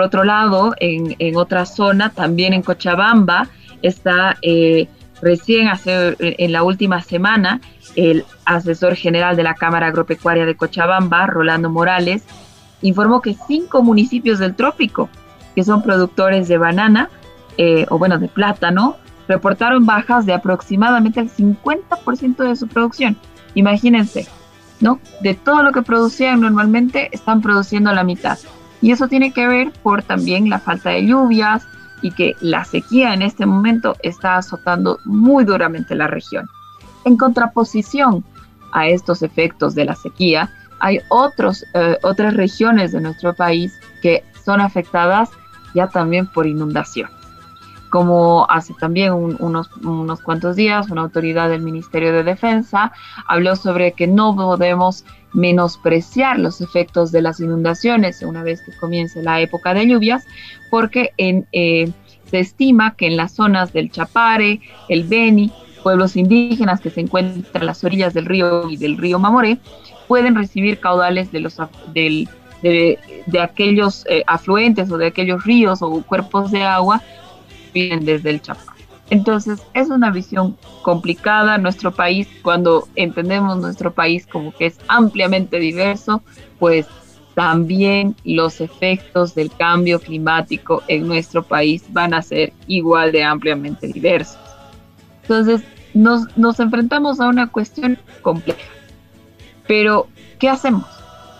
otro 0.00 0.24
lado, 0.24 0.74
en, 0.80 1.16
en, 1.18 1.36
otra 1.36 1.66
zona, 1.66 2.08
también 2.08 2.54
en 2.54 2.62
Cochabamba, 2.62 3.48
está 3.82 4.38
eh, 4.40 4.88
recién 5.20 5.68
hace, 5.68 6.16
en 6.18 6.50
la 6.50 6.62
última 6.62 7.02
semana 7.02 7.60
el 7.94 8.24
asesor 8.46 8.96
general 8.96 9.36
de 9.36 9.42
la 9.42 9.52
Cámara 9.52 9.88
Agropecuaria 9.88 10.46
de 10.46 10.56
Cochabamba, 10.56 11.26
Rolando 11.26 11.68
Morales, 11.68 12.22
informó 12.80 13.20
que 13.20 13.36
cinco 13.46 13.82
municipios 13.82 14.38
del 14.38 14.54
trópico, 14.54 15.10
que 15.56 15.64
son 15.64 15.82
productores 15.82 16.46
de 16.46 16.58
banana, 16.58 17.10
eh, 17.58 17.86
o 17.88 17.98
bueno, 17.98 18.18
de 18.18 18.28
plátano, 18.28 18.96
reportaron 19.26 19.86
bajas 19.86 20.26
de 20.26 20.34
aproximadamente 20.34 21.18
el 21.18 21.30
50% 21.30 22.36
de 22.36 22.54
su 22.54 22.68
producción. 22.68 23.16
Imagínense, 23.54 24.28
¿no? 24.80 25.00
De 25.22 25.34
todo 25.34 25.62
lo 25.62 25.72
que 25.72 25.82
producían 25.82 26.42
normalmente, 26.42 27.08
están 27.10 27.40
produciendo 27.40 27.92
la 27.92 28.04
mitad. 28.04 28.38
Y 28.82 28.92
eso 28.92 29.08
tiene 29.08 29.32
que 29.32 29.48
ver 29.48 29.72
por 29.82 30.02
también 30.02 30.50
la 30.50 30.58
falta 30.58 30.90
de 30.90 31.06
lluvias 31.06 31.66
y 32.02 32.10
que 32.10 32.36
la 32.40 32.64
sequía 32.64 33.14
en 33.14 33.22
este 33.22 33.46
momento 33.46 33.96
está 34.02 34.36
azotando 34.36 34.98
muy 35.06 35.44
duramente 35.44 35.94
la 35.94 36.06
región. 36.06 36.46
En 37.06 37.16
contraposición 37.16 38.24
a 38.72 38.88
estos 38.88 39.22
efectos 39.22 39.74
de 39.74 39.86
la 39.86 39.94
sequía, 39.94 40.50
hay 40.80 41.00
otros, 41.08 41.64
eh, 41.72 41.96
otras 42.02 42.34
regiones 42.34 42.92
de 42.92 43.00
nuestro 43.00 43.34
país 43.34 43.72
que 44.02 44.22
son 44.44 44.60
afectadas 44.60 45.30
también 45.88 46.26
por 46.26 46.46
inundación. 46.46 47.10
Como 47.90 48.46
hace 48.50 48.74
también 48.74 49.12
unos, 49.12 49.70
unos 49.82 50.20
cuantos 50.20 50.56
días 50.56 50.90
una 50.90 51.02
autoridad 51.02 51.48
del 51.48 51.62
Ministerio 51.62 52.12
de 52.12 52.24
Defensa 52.24 52.92
habló 53.28 53.54
sobre 53.54 53.92
que 53.92 54.06
no 54.06 54.34
podemos 54.34 55.04
menospreciar 55.32 56.38
los 56.38 56.60
efectos 56.60 57.12
de 57.12 57.22
las 57.22 57.40
inundaciones 57.40 58.22
una 58.22 58.42
vez 58.42 58.62
que 58.62 58.76
comience 58.76 59.22
la 59.22 59.40
época 59.40 59.74
de 59.74 59.86
lluvias, 59.86 60.24
porque 60.70 61.12
eh, 61.18 61.92
se 62.30 62.38
estima 62.38 62.96
que 62.96 63.06
en 63.06 63.16
las 63.16 63.32
zonas 63.32 63.72
del 63.72 63.90
Chapare, 63.90 64.60
el 64.88 65.04
Beni, 65.04 65.52
pueblos 65.82 66.16
indígenas 66.16 66.80
que 66.80 66.90
se 66.90 67.02
encuentran 67.02 67.62
a 67.62 67.66
las 67.66 67.84
orillas 67.84 68.14
del 68.14 68.24
río 68.24 68.68
y 68.68 68.76
del 68.76 68.96
río 68.96 69.18
Mamoré, 69.18 69.58
pueden 70.08 70.34
recibir 70.34 70.80
caudales 70.80 71.30
de, 71.32 71.40
los, 71.40 71.58
del, 71.92 72.28
de, 72.68 73.40
aquellos 73.40 74.04
eh, 74.08 74.22
afluentes 74.26 74.90
o 74.90 74.98
de 74.98 75.06
aquellos 75.06 75.44
ríos 75.44 75.82
o 75.82 76.02
cuerpos 76.02 76.50
de 76.50 76.62
agua 76.62 77.02
vienen 77.72 78.04
desde 78.04 78.30
el 78.30 78.40
Chapare. 78.40 78.76
Entonces, 79.10 79.62
es 79.74 79.88
una 79.88 80.10
visión 80.10 80.56
complicada. 80.82 81.58
Nuestro 81.58 81.92
país, 81.92 82.28
cuando 82.42 82.88
entendemos 82.96 83.56
nuestro 83.58 83.92
país 83.92 84.26
como 84.26 84.52
que 84.52 84.66
es 84.66 84.78
ampliamente 84.88 85.58
diverso, 85.58 86.22
pues 86.58 86.86
también 87.34 88.16
los 88.24 88.60
efectos 88.60 89.34
del 89.34 89.52
cambio 89.52 90.00
climático 90.00 90.82
en 90.88 91.06
nuestro 91.06 91.42
país 91.42 91.84
van 91.90 92.14
a 92.14 92.22
ser 92.22 92.52
igual 92.66 93.12
de 93.12 93.22
ampliamente 93.22 93.86
diversos. 93.88 94.38
Entonces, 95.22 95.62
nos, 95.92 96.36
nos 96.36 96.58
enfrentamos 96.60 97.20
a 97.20 97.28
una 97.28 97.48
cuestión 97.48 97.98
compleja. 98.22 98.60
Pero, 99.66 100.08
¿qué 100.38 100.48
hacemos? 100.48 100.95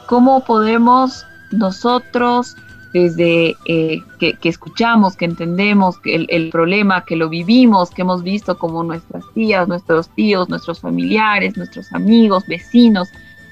¿Cómo 0.06 0.44
podemos 0.44 1.26
nosotros 1.50 2.56
desde 2.92 3.56
eh, 3.66 4.02
que, 4.18 4.38
escuchamos, 4.42 5.16
que 5.16 5.26
entendemos 5.26 5.96
el, 6.04 6.48
problema, 6.50 7.04
que 7.04 7.16
lo 7.16 7.28
vivimos, 7.28 7.90
que 7.90 8.02
hemos 8.02 8.22
visto 8.22 8.56
como 8.56 8.82
nuestras 8.84 9.24
tías, 9.34 9.68
nuestros 9.68 10.08
tíos, 10.10 10.48
nuestros 10.48 10.80
familiares, 10.80 11.56
nuestros 11.56 11.92
amigos, 11.92 12.44
vecinos 12.46 13.08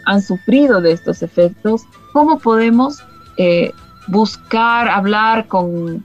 han 0.07 0.23
sufrido 0.23 0.81
de 0.81 0.93
estos 0.93 1.23
efectos, 1.23 1.83
¿cómo 2.12 2.38
podemos 2.38 3.03
eh, 3.37 3.73
buscar 4.07 4.88
hablar 4.88 5.47
con 5.49 6.05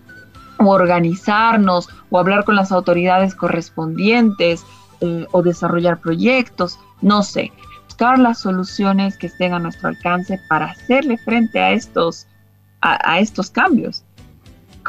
o 0.57 0.65
organizarnos 0.65 1.87
o 2.09 2.19
hablar 2.19 2.43
con 2.43 2.55
las 2.55 2.71
autoridades 2.71 3.35
correspondientes 3.35 4.65
eh, 5.01 5.25
o 5.31 5.41
desarrollar 5.41 5.99
proyectos? 5.99 6.77
No 7.01 7.23
sé, 7.23 7.51
las 7.99 8.39
soluciones 8.39 9.17
que 9.17 9.27
estén 9.27 9.53
a 9.53 9.59
nuestro 9.59 9.89
alcance 9.89 10.39
para 10.47 10.67
hacerle 10.67 11.17
frente 11.17 11.59
a 11.59 11.71
estos 11.71 12.27
a, 12.81 13.19
estos 13.19 13.49
cambios. 13.49 14.05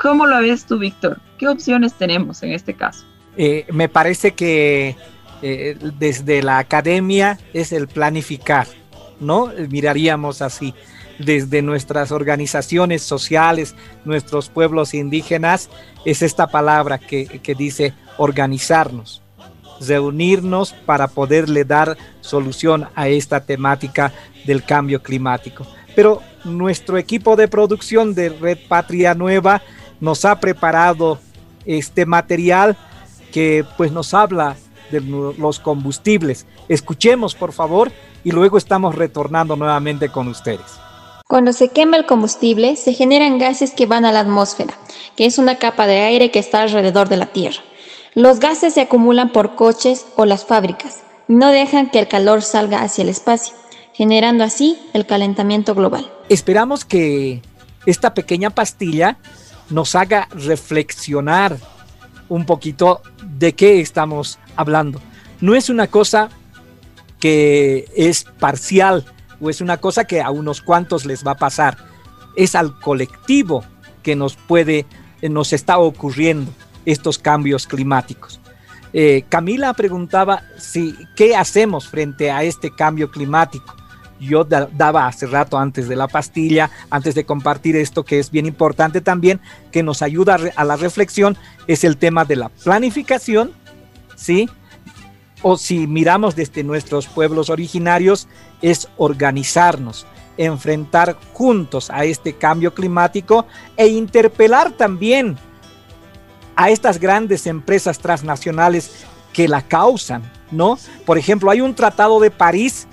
¿Cómo 0.01 0.27
lo 0.27 0.41
ves 0.41 0.65
tú, 0.65 0.79
Víctor? 0.79 1.21
¿Qué 1.39 1.49
opciones 1.49 1.93
tenemos 1.95 2.41
en 2.45 2.53
este 2.53 2.75
caso? 2.75 3.05
Eh, 3.37 3.67
me 3.73 3.89
parece 3.89 4.31
que 4.33 4.97
eh, 5.43 5.77
desde 5.99 6.41
la 6.45 6.59
academia 6.59 7.37
es 7.53 7.73
el 7.73 7.89
planificar, 7.89 8.69
¿no? 9.19 9.51
Miraríamos 9.69 10.41
así, 10.41 10.73
desde 11.19 11.63
nuestras 11.63 12.13
organizaciones 12.13 13.03
sociales, 13.03 13.75
nuestros 14.05 14.49
pueblos 14.49 14.95
indígenas, 14.95 15.69
es 16.05 16.23
esta 16.23 16.47
palabra 16.47 16.99
que 16.99 17.55
dice 17.59 17.93
organizarnos, 18.19 19.20
reunirnos 19.81 20.73
para 20.87 21.09
poderle 21.09 21.65
dar 21.65 21.97
solución 22.21 22.89
a 22.95 23.09
esta 23.09 23.41
temática 23.41 24.13
del 24.45 24.65
cambio 24.65 25.03
climático. 25.03 25.67
Pero 25.95 26.23
nuestro 26.45 26.99
equipo 26.99 27.37
de 27.37 27.49
producción 27.49 28.15
de 28.15 28.31
Red 28.31 28.59
Patria 28.69 29.15
Nueva 29.15 29.63
nos 30.01 30.25
ha 30.25 30.41
preparado 30.41 31.19
este 31.67 32.07
material 32.07 32.77
que 33.33 33.65
pues 33.77 33.93
nos 33.93 34.15
habla 34.15 34.57
de 34.91 35.01
los 35.01 35.61
combustibles. 35.61 36.47
Escuchemos 36.69 37.35
por 37.35 37.53
favor 37.53 37.93
y 38.25 38.33
luego 38.33 38.59
estamos 38.59 38.95
retornando 38.95 39.57
nuevamente 39.57 40.09
con 40.09 40.29
ustedes. 40.29 40.79
Cuando 41.29 41.53
se 41.53 41.69
quema 41.69 41.97
el 41.97 42.07
combustible 42.07 42.75
se 42.77 42.93
generan 42.93 43.39
gases 43.39 43.71
que 43.71 43.87
van 43.87 44.05
a 44.05 44.13
la 44.13 44.21
atmósfera, 44.21 44.75
que 45.17 45.27
es 45.27 45.39
una 45.39 45.59
capa 45.59 45.87
de 45.87 46.01
aire 46.01 46.31
que 46.33 46.41
está 46.41 46.63
alrededor 46.63 47.09
de 47.09 47.17
la 47.17 47.27
Tierra. 47.27 47.63
Los 48.21 48.39
gases 48.39 48.75
se 48.75 48.83
acumulan 48.83 49.33
por 49.33 49.55
coches 49.55 50.05
o 50.15 50.27
las 50.27 50.45
fábricas, 50.45 50.99
no 51.27 51.51
dejan 51.51 51.89
que 51.89 51.99
el 51.99 52.07
calor 52.07 52.43
salga 52.43 52.83
hacia 52.83 53.01
el 53.01 53.09
espacio 53.09 53.55
generando 53.95 54.45
así 54.45 54.79
el 54.93 55.07
calentamiento 55.07 55.75
global. 55.75 56.13
Esperamos 56.29 56.85
que 56.85 57.41
esta 57.87 58.13
pequeña 58.13 58.51
pastilla 58.51 59.17
nos 59.71 59.95
haga 59.95 60.29
reflexionar 60.33 61.57
un 62.29 62.45
poquito 62.45 63.01
de 63.39 63.55
qué 63.55 63.81
estamos 63.81 64.39
hablando. 64.55 65.01
No 65.41 65.55
es 65.55 65.71
una 65.71 65.87
cosa 65.87 66.29
que 67.21 67.87
es 67.97 68.25
parcial 68.39 69.07
o 69.41 69.49
es 69.49 69.63
una 69.63 69.79
cosa 69.79 70.05
que 70.05 70.21
a 70.21 70.31
unos 70.31 70.61
cuantos 70.61 71.07
les 71.07 71.27
va 71.27 71.33
a 71.33 71.39
pasar. 71.39 71.79
Es 72.37 72.55
al 72.55 72.79
colectivo 72.81 73.65
que 74.03 74.15
nos 74.15 74.37
puede, 74.37 74.85
nos 75.23 75.55
está 75.55 75.79
ocurriendo 75.79 76.53
estos 76.91 77.19
cambios 77.19 77.67
climáticos. 77.67 78.41
Eh, 78.93 79.25
Camila 79.29 79.73
preguntaba 79.75 80.43
si 80.59 80.97
qué 81.15 81.37
hacemos 81.37 81.89
frente 81.89 82.31
a 82.31 82.43
este 82.43 82.71
cambio 82.71 83.11
climático 83.11 83.81
yo 84.21 84.45
daba 84.45 85.07
hace 85.07 85.27
rato 85.27 85.59
antes 85.59 85.89
de 85.89 85.97
la 85.97 86.07
pastilla, 86.07 86.71
antes 86.91 87.15
de 87.15 87.25
compartir 87.25 87.75
esto 87.77 88.05
que 88.05 88.19
es 88.19 88.31
bien 88.31 88.47
importante 88.47 89.01
también, 89.01 89.41
que 89.73 89.83
nos 89.83 90.03
ayuda 90.03 90.39
a 90.55 90.65
la 90.65 90.77
reflexión, 90.77 91.37
es 91.67 91.85
el 91.85 91.97
tema 91.97 92.25
de 92.25 92.37
la 92.37 92.49
planificación, 92.51 93.53
¿sí? 94.15 94.49
O 95.43 95.57
si 95.57 95.87
miramos 95.87 96.37
desde 96.37 96.63
nuestros 96.63 97.07
pueblos 97.07 97.49
originarios, 97.49 98.29
es 98.61 98.89
organizarnos, 98.99 100.07
enfrentar 100.37 101.17
juntos 101.33 101.89
a 101.91 102.05
este 102.05 102.35
cambio 102.35 102.75
climático 102.75 103.47
e 103.77 103.89
interpelar 103.89 104.73
también 104.73 105.39
a 106.57 106.71
estas 106.71 106.99
grandes 106.99 107.47
empresas 107.47 107.99
transnacionales 107.99 109.05
que 109.33 109.49
la 109.49 109.63
causan, 109.63 110.23
¿no? 110.51 110.79
Por 111.07 111.19
ejemplo, 111.19 111.51
hay 111.51 111.61
un 111.61 111.75
tratado 111.75 112.21
de 112.21 112.31
París 112.31 112.87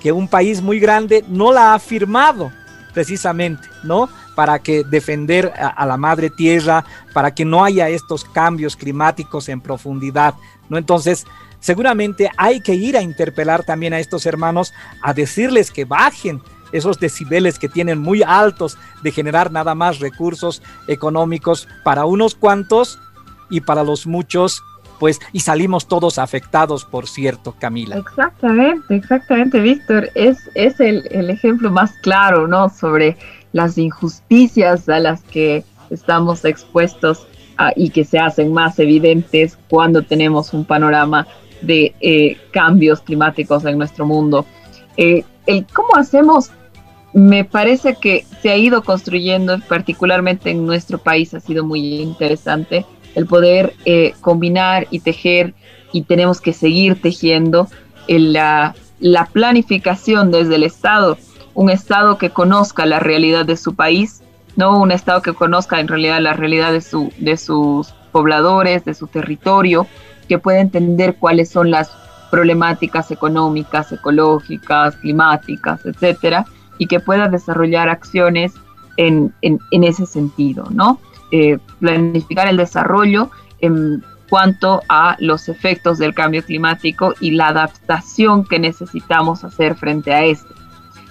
que 0.00 0.12
un 0.12 0.28
país 0.28 0.62
muy 0.62 0.78
grande 0.78 1.24
no 1.28 1.52
la 1.52 1.74
ha 1.74 1.78
firmado 1.78 2.52
precisamente, 2.94 3.68
¿no? 3.82 4.08
Para 4.34 4.58
que 4.58 4.84
defender 4.84 5.52
a, 5.56 5.68
a, 5.68 5.86
la 5.86 5.96
madre 5.96 6.30
tierra, 6.30 6.84
para 7.12 7.34
que 7.34 7.44
no 7.44 7.64
haya 7.64 7.88
estos 7.88 8.24
cambios 8.24 8.76
climáticos 8.76 9.48
en 9.48 9.60
profundidad, 9.60 10.34
¿no? 10.68 10.78
Entonces, 10.78 11.24
seguramente 11.60 12.30
hay 12.36 12.60
que 12.60 12.74
ir 12.74 12.96
a 12.96 13.02
interpelar 13.02 13.64
también 13.64 13.92
a 13.92 14.00
estos 14.00 14.26
hermanos, 14.26 14.72
a 15.02 15.14
decirles 15.14 15.70
que 15.70 15.84
bajen 15.84 16.42
esos 16.72 16.98
decibeles 16.98 17.58
que 17.58 17.68
tienen 17.68 17.98
muy 17.98 18.22
altos 18.22 18.78
de 19.02 19.12
generar 19.12 19.50
nada 19.50 19.74
más 19.74 19.98
recursos 20.00 20.62
económicos 20.86 21.68
para 21.84 22.04
unos 22.04 22.34
cuantos 22.34 22.98
y 23.50 23.60
para 23.60 23.82
los 23.84 24.06
muchos 24.06 24.62
pues, 24.98 25.20
y 25.32 25.40
salimos 25.40 25.86
todos 25.86 26.18
afectados, 26.18 26.84
por 26.84 27.06
cierto, 27.06 27.54
Camila. 27.58 27.98
Exactamente, 27.98 28.96
exactamente, 28.96 29.60
Víctor. 29.60 30.10
Es, 30.16 30.38
es 30.54 30.80
el, 30.80 31.06
el, 31.12 31.30
ejemplo 31.30 31.70
más 31.70 31.92
claro, 32.02 32.48
¿no? 32.48 32.68
Sobre 32.68 33.16
las 33.52 33.78
injusticias 33.78 34.88
a 34.88 34.98
las 34.98 35.22
que 35.22 35.64
estamos 35.90 36.44
expuestos 36.44 37.26
a, 37.58 37.72
y 37.76 37.90
que 37.90 38.04
se 38.04 38.18
hacen 38.18 38.52
más 38.52 38.78
evidentes 38.78 39.56
cuando 39.68 40.02
tenemos 40.02 40.52
un 40.52 40.64
panorama 40.64 41.26
de 41.62 41.94
eh, 42.00 42.36
cambios 42.52 43.00
climáticos 43.00 43.64
en 43.64 43.78
nuestro 43.78 44.06
mundo. 44.06 44.46
Eh, 44.96 45.24
el 45.46 45.66
cómo 45.72 45.96
hacemos, 45.96 46.50
me 47.12 47.44
parece 47.44 47.94
que 47.94 48.26
se 48.42 48.50
ha 48.50 48.56
ido 48.56 48.82
construyendo, 48.82 49.58
particularmente 49.60 50.50
en 50.50 50.66
nuestro 50.66 50.98
país, 50.98 51.34
ha 51.34 51.40
sido 51.40 51.64
muy 51.64 52.00
interesante 52.00 52.84
el 53.14 53.26
poder 53.26 53.74
eh, 53.84 54.14
combinar 54.20 54.86
y 54.90 55.00
tejer 55.00 55.54
y 55.92 56.02
tenemos 56.02 56.40
que 56.40 56.52
seguir 56.52 57.00
tejiendo 57.00 57.68
la, 58.06 58.74
la 59.00 59.26
planificación 59.26 60.30
desde 60.30 60.56
el 60.56 60.62
Estado, 60.62 61.18
un 61.54 61.70
Estado 61.70 62.18
que 62.18 62.30
conozca 62.30 62.86
la 62.86 63.00
realidad 63.00 63.44
de 63.44 63.56
su 63.56 63.74
país, 63.74 64.22
no 64.56 64.78
un 64.78 64.92
Estado 64.92 65.22
que 65.22 65.34
conozca 65.34 65.80
en 65.80 65.88
realidad 65.88 66.20
la 66.20 66.34
realidad 66.34 66.72
de, 66.72 66.80
su, 66.80 67.12
de 67.18 67.36
sus 67.36 67.94
pobladores, 68.12 68.84
de 68.84 68.94
su 68.94 69.06
territorio, 69.06 69.86
que 70.28 70.38
pueda 70.38 70.60
entender 70.60 71.16
cuáles 71.16 71.48
son 71.50 71.70
las 71.70 71.90
problemáticas 72.30 73.10
económicas, 73.10 73.90
ecológicas, 73.92 74.96
climáticas, 74.96 75.84
etcétera, 75.86 76.44
y 76.78 76.86
que 76.86 77.00
pueda 77.00 77.28
desarrollar 77.28 77.88
acciones 77.88 78.54
en, 78.96 79.32
en, 79.42 79.84
ese 79.84 80.06
sentido, 80.06 80.66
¿no? 80.70 81.00
Eh, 81.30 81.58
planificar 81.78 82.48
el 82.48 82.56
desarrollo 82.56 83.30
en 83.60 84.02
cuanto 84.28 84.82
a 84.88 85.16
los 85.20 85.48
efectos 85.48 85.98
del 85.98 86.14
cambio 86.14 86.42
climático 86.44 87.14
y 87.20 87.30
la 87.30 87.48
adaptación 87.48 88.44
que 88.44 88.58
necesitamos 88.58 89.44
hacer 89.44 89.76
frente 89.76 90.12
a 90.12 90.24
este. 90.24 90.52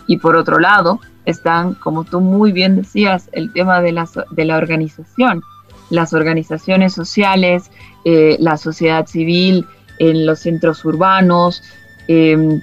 Y 0.06 0.18
por 0.18 0.36
otro 0.36 0.60
lado, 0.60 1.00
están, 1.26 1.74
como 1.76 2.04
tú 2.04 2.22
muy 2.22 2.52
bien 2.52 2.76
decías, 2.76 3.30
el 3.32 3.52
tema 3.52 3.82
de 3.82 3.92
la, 3.92 4.08
de 4.32 4.46
la 4.46 4.58
organización. 4.58 5.42
Las 5.90 6.14
organizaciones 6.14 6.94
sociales, 6.94 7.72
eh, 8.06 8.38
la 8.40 8.58
sociedad 8.58 9.08
civil 9.08 9.66
en 10.00 10.26
los 10.26 10.40
centros 10.40 10.84
urbanos, 10.86 11.64
eh, 12.08 12.60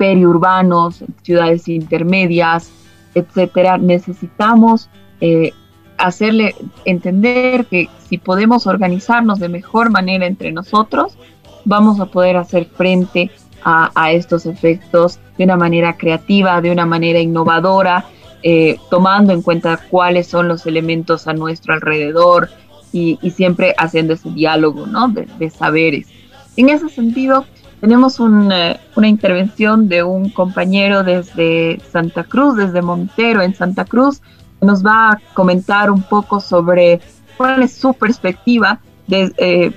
periurbanos, 0.00 1.04
ciudades 1.20 1.68
intermedias, 1.68 2.72
etcétera. 3.14 3.76
Necesitamos 3.76 4.88
eh, 5.20 5.52
hacerle 5.98 6.54
entender 6.86 7.66
que 7.66 7.90
si 8.08 8.16
podemos 8.16 8.66
organizarnos 8.66 9.40
de 9.40 9.50
mejor 9.50 9.90
manera 9.90 10.24
entre 10.24 10.52
nosotros, 10.52 11.18
vamos 11.66 12.00
a 12.00 12.06
poder 12.06 12.38
hacer 12.38 12.64
frente 12.64 13.30
a, 13.62 14.10
estos 14.12 14.46
efectos 14.46 15.18
de 15.36 15.44
una 15.44 15.58
manera 15.58 15.98
creativa, 15.98 16.62
de 16.62 16.70
una 16.70 16.86
manera 16.86 17.20
innovadora, 17.20 18.06
eh, 18.42 18.78
tomando 18.88 19.34
en 19.34 19.42
cuenta 19.42 19.78
cuáles 19.90 20.26
son 20.28 20.48
los 20.48 20.64
elementos 20.64 21.28
a 21.28 21.34
nuestro 21.34 21.74
alrededor 21.74 22.48
y, 22.90 23.18
siempre 23.36 23.74
haciendo 23.76 24.14
ese 24.14 24.30
diálogo 24.30 24.86
¿no? 24.86 25.08
de, 25.08 25.50
saberes. 25.50 26.08
En 26.56 26.70
ese 26.70 26.88
sentido, 26.88 27.44
tenemos 27.80 28.20
una, 28.20 28.76
una 28.94 29.08
intervención 29.08 29.88
de 29.88 30.02
un 30.02 30.30
compañero 30.30 31.02
desde 31.02 31.80
Santa 31.90 32.24
Cruz, 32.24 32.56
desde 32.56 32.82
Montero 32.82 33.40
en 33.40 33.54
Santa 33.54 33.84
Cruz, 33.84 34.20
nos 34.60 34.84
va 34.84 35.12
a 35.12 35.18
comentar 35.32 35.90
un 35.90 36.02
poco 36.02 36.40
sobre 36.40 37.00
cuál 37.38 37.62
es 37.62 37.72
su 37.72 37.94
perspectiva 37.94 38.80
eh, 39.10 39.72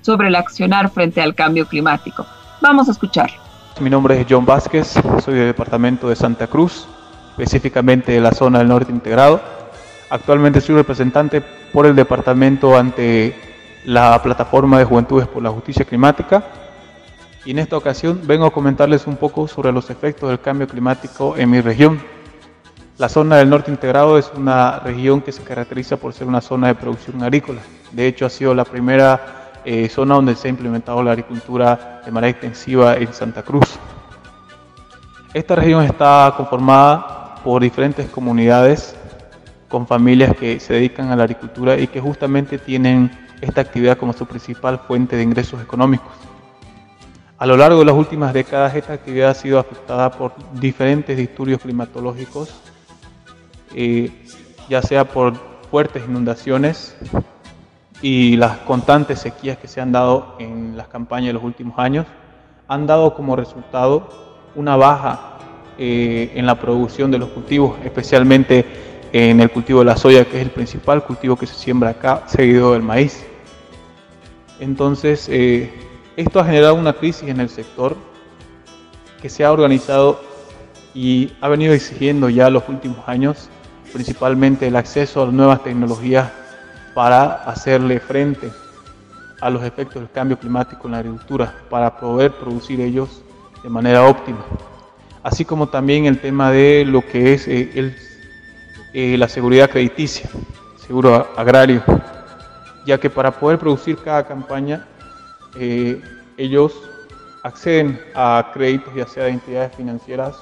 sobre 0.00 0.28
el 0.28 0.36
accionar 0.36 0.88
frente 0.88 1.20
al 1.20 1.34
cambio 1.34 1.66
climático. 1.66 2.24
Vamos 2.62 2.88
a 2.88 2.92
escuchar. 2.92 3.30
Mi 3.80 3.90
nombre 3.90 4.18
es 4.18 4.26
John 4.28 4.46
Vázquez, 4.46 4.94
soy 5.22 5.34
del 5.34 5.48
departamento 5.48 6.08
de 6.08 6.16
Santa 6.16 6.46
Cruz, 6.46 6.88
específicamente 7.32 8.12
de 8.12 8.20
la 8.20 8.32
zona 8.32 8.60
del 8.60 8.68
norte 8.68 8.90
integrado. 8.90 9.40
Actualmente 10.08 10.62
soy 10.62 10.76
representante 10.76 11.42
por 11.72 11.84
el 11.84 11.94
departamento 11.94 12.74
ante 12.74 13.36
la 13.84 14.22
plataforma 14.22 14.78
de 14.78 14.86
Juventudes 14.86 15.28
por 15.28 15.42
la 15.42 15.50
Justicia 15.50 15.84
Climática 15.84 16.42
y 17.46 17.52
en 17.52 17.60
esta 17.60 17.76
ocasión 17.76 18.20
vengo 18.24 18.44
a 18.44 18.52
comentarles 18.52 19.06
un 19.06 19.16
poco 19.16 19.46
sobre 19.46 19.70
los 19.70 19.88
efectos 19.88 20.28
del 20.28 20.40
cambio 20.40 20.66
climático 20.66 21.36
en 21.36 21.48
mi 21.48 21.60
región, 21.60 22.00
la 22.98 23.08
zona 23.08 23.36
del 23.36 23.48
norte 23.48 23.70
integrado 23.70 24.18
es 24.18 24.32
una 24.34 24.80
región 24.80 25.20
que 25.20 25.30
se 25.30 25.42
caracteriza 25.42 25.96
por 25.96 26.12
ser 26.12 26.26
una 26.26 26.40
zona 26.40 26.68
de 26.68 26.74
producción 26.74 27.22
agrícola. 27.22 27.60
De 27.92 28.06
hecho, 28.08 28.26
ha 28.26 28.30
sido 28.30 28.52
la 28.52 28.64
primera 28.64 29.52
eh, 29.64 29.88
zona 29.88 30.16
donde 30.16 30.34
se 30.34 30.48
ha 30.48 30.50
implementado 30.50 31.02
la 31.02 31.12
agricultura 31.12 32.02
de 32.04 32.10
manera 32.10 32.30
extensiva 32.30 32.96
en 32.96 33.12
Santa 33.12 33.42
Cruz. 33.42 33.78
Esta 35.32 35.54
región 35.54 35.84
está 35.84 36.34
conformada 36.36 37.36
por 37.44 37.62
diferentes 37.62 38.08
comunidades 38.08 38.96
con 39.68 39.86
familias 39.86 40.34
que 40.36 40.58
se 40.58 40.74
dedican 40.74 41.12
a 41.12 41.16
la 41.16 41.24
agricultura 41.24 41.78
y 41.78 41.86
que 41.86 42.00
justamente 42.00 42.58
tienen 42.58 43.10
esta 43.40 43.60
actividad 43.60 43.98
como 43.98 44.14
su 44.14 44.26
principal 44.26 44.80
fuente 44.80 45.14
de 45.14 45.22
ingresos 45.22 45.62
económicos. 45.62 46.10
A 47.38 47.46
lo 47.46 47.56
largo 47.56 47.80
de 47.80 47.84
las 47.84 47.94
últimas 47.94 48.32
décadas 48.32 48.74
esta 48.74 48.94
actividad 48.94 49.30
ha 49.30 49.34
sido 49.34 49.58
afectada 49.58 50.10
por 50.10 50.32
diferentes 50.54 51.16
disturbios 51.16 51.60
climatológicos 51.60 52.54
eh, 53.74 54.10
ya 54.70 54.80
sea 54.80 55.04
por 55.04 55.34
fuertes 55.70 56.02
inundaciones 56.08 56.96
y 58.00 58.36
las 58.36 58.58
constantes 58.58 59.20
sequías 59.20 59.58
que 59.58 59.68
se 59.68 59.82
han 59.82 59.92
dado 59.92 60.34
en 60.38 60.78
las 60.78 60.88
campañas 60.88 61.28
de 61.28 61.32
los 61.34 61.44
últimos 61.44 61.78
años, 61.78 62.06
han 62.68 62.86
dado 62.86 63.14
como 63.14 63.36
resultado 63.36 64.08
una 64.54 64.76
baja 64.76 65.38
eh, 65.78 66.32
en 66.34 66.46
la 66.46 66.58
producción 66.58 67.10
de 67.10 67.18
los 67.18 67.28
cultivos, 67.28 67.76
especialmente 67.84 68.64
en 69.12 69.40
el 69.40 69.50
cultivo 69.50 69.80
de 69.80 69.84
la 69.84 69.96
soya, 69.96 70.24
que 70.24 70.38
es 70.38 70.42
el 70.42 70.50
principal 70.50 71.04
cultivo 71.04 71.36
que 71.36 71.46
se 71.46 71.54
siembra 71.54 71.90
acá, 71.90 72.22
seguido 72.26 72.72
del 72.72 72.82
maíz. 72.82 73.26
Entonces, 74.58 75.28
eh, 75.30 75.70
esto 76.16 76.40
ha 76.40 76.44
generado 76.44 76.74
una 76.74 76.94
crisis 76.94 77.28
en 77.28 77.40
el 77.40 77.48
sector 77.48 77.96
que 79.20 79.28
se 79.28 79.44
ha 79.44 79.52
organizado 79.52 80.20
y 80.94 81.32
ha 81.40 81.48
venido 81.48 81.74
exigiendo 81.74 82.28
ya 82.30 82.48
los 82.48 82.68
últimos 82.68 83.06
años 83.06 83.50
principalmente 83.92 84.66
el 84.66 84.76
acceso 84.76 85.22
a 85.22 85.26
nuevas 85.26 85.62
tecnologías 85.62 86.30
para 86.94 87.34
hacerle 87.44 88.00
frente 88.00 88.50
a 89.40 89.50
los 89.50 89.62
efectos 89.62 89.96
del 89.96 90.10
cambio 90.10 90.38
climático 90.38 90.86
en 90.86 90.92
la 90.92 90.98
agricultura, 90.98 91.54
para 91.68 91.96
poder 91.98 92.32
producir 92.32 92.80
ellos 92.80 93.22
de 93.62 93.68
manera 93.68 94.04
óptima. 94.04 94.44
Así 95.22 95.44
como 95.44 95.68
también 95.68 96.06
el 96.06 96.20
tema 96.20 96.50
de 96.50 96.84
lo 96.86 97.06
que 97.06 97.34
es 97.34 97.46
eh, 97.48 97.94
eh, 98.94 99.16
la 99.18 99.28
seguridad 99.28 99.70
crediticia, 99.70 100.28
seguro 100.86 101.28
agrario, 101.36 101.82
ya 102.86 102.98
que 102.98 103.10
para 103.10 103.30
poder 103.30 103.58
producir 103.58 103.98
cada 103.98 104.26
campaña 104.26 104.86
eh, 105.58 106.00
ellos 106.36 106.72
acceden 107.42 108.00
a 108.14 108.50
créditos 108.52 108.94
ya 108.94 109.06
sea 109.06 109.24
de 109.24 109.30
entidades 109.30 109.74
financieras 109.74 110.36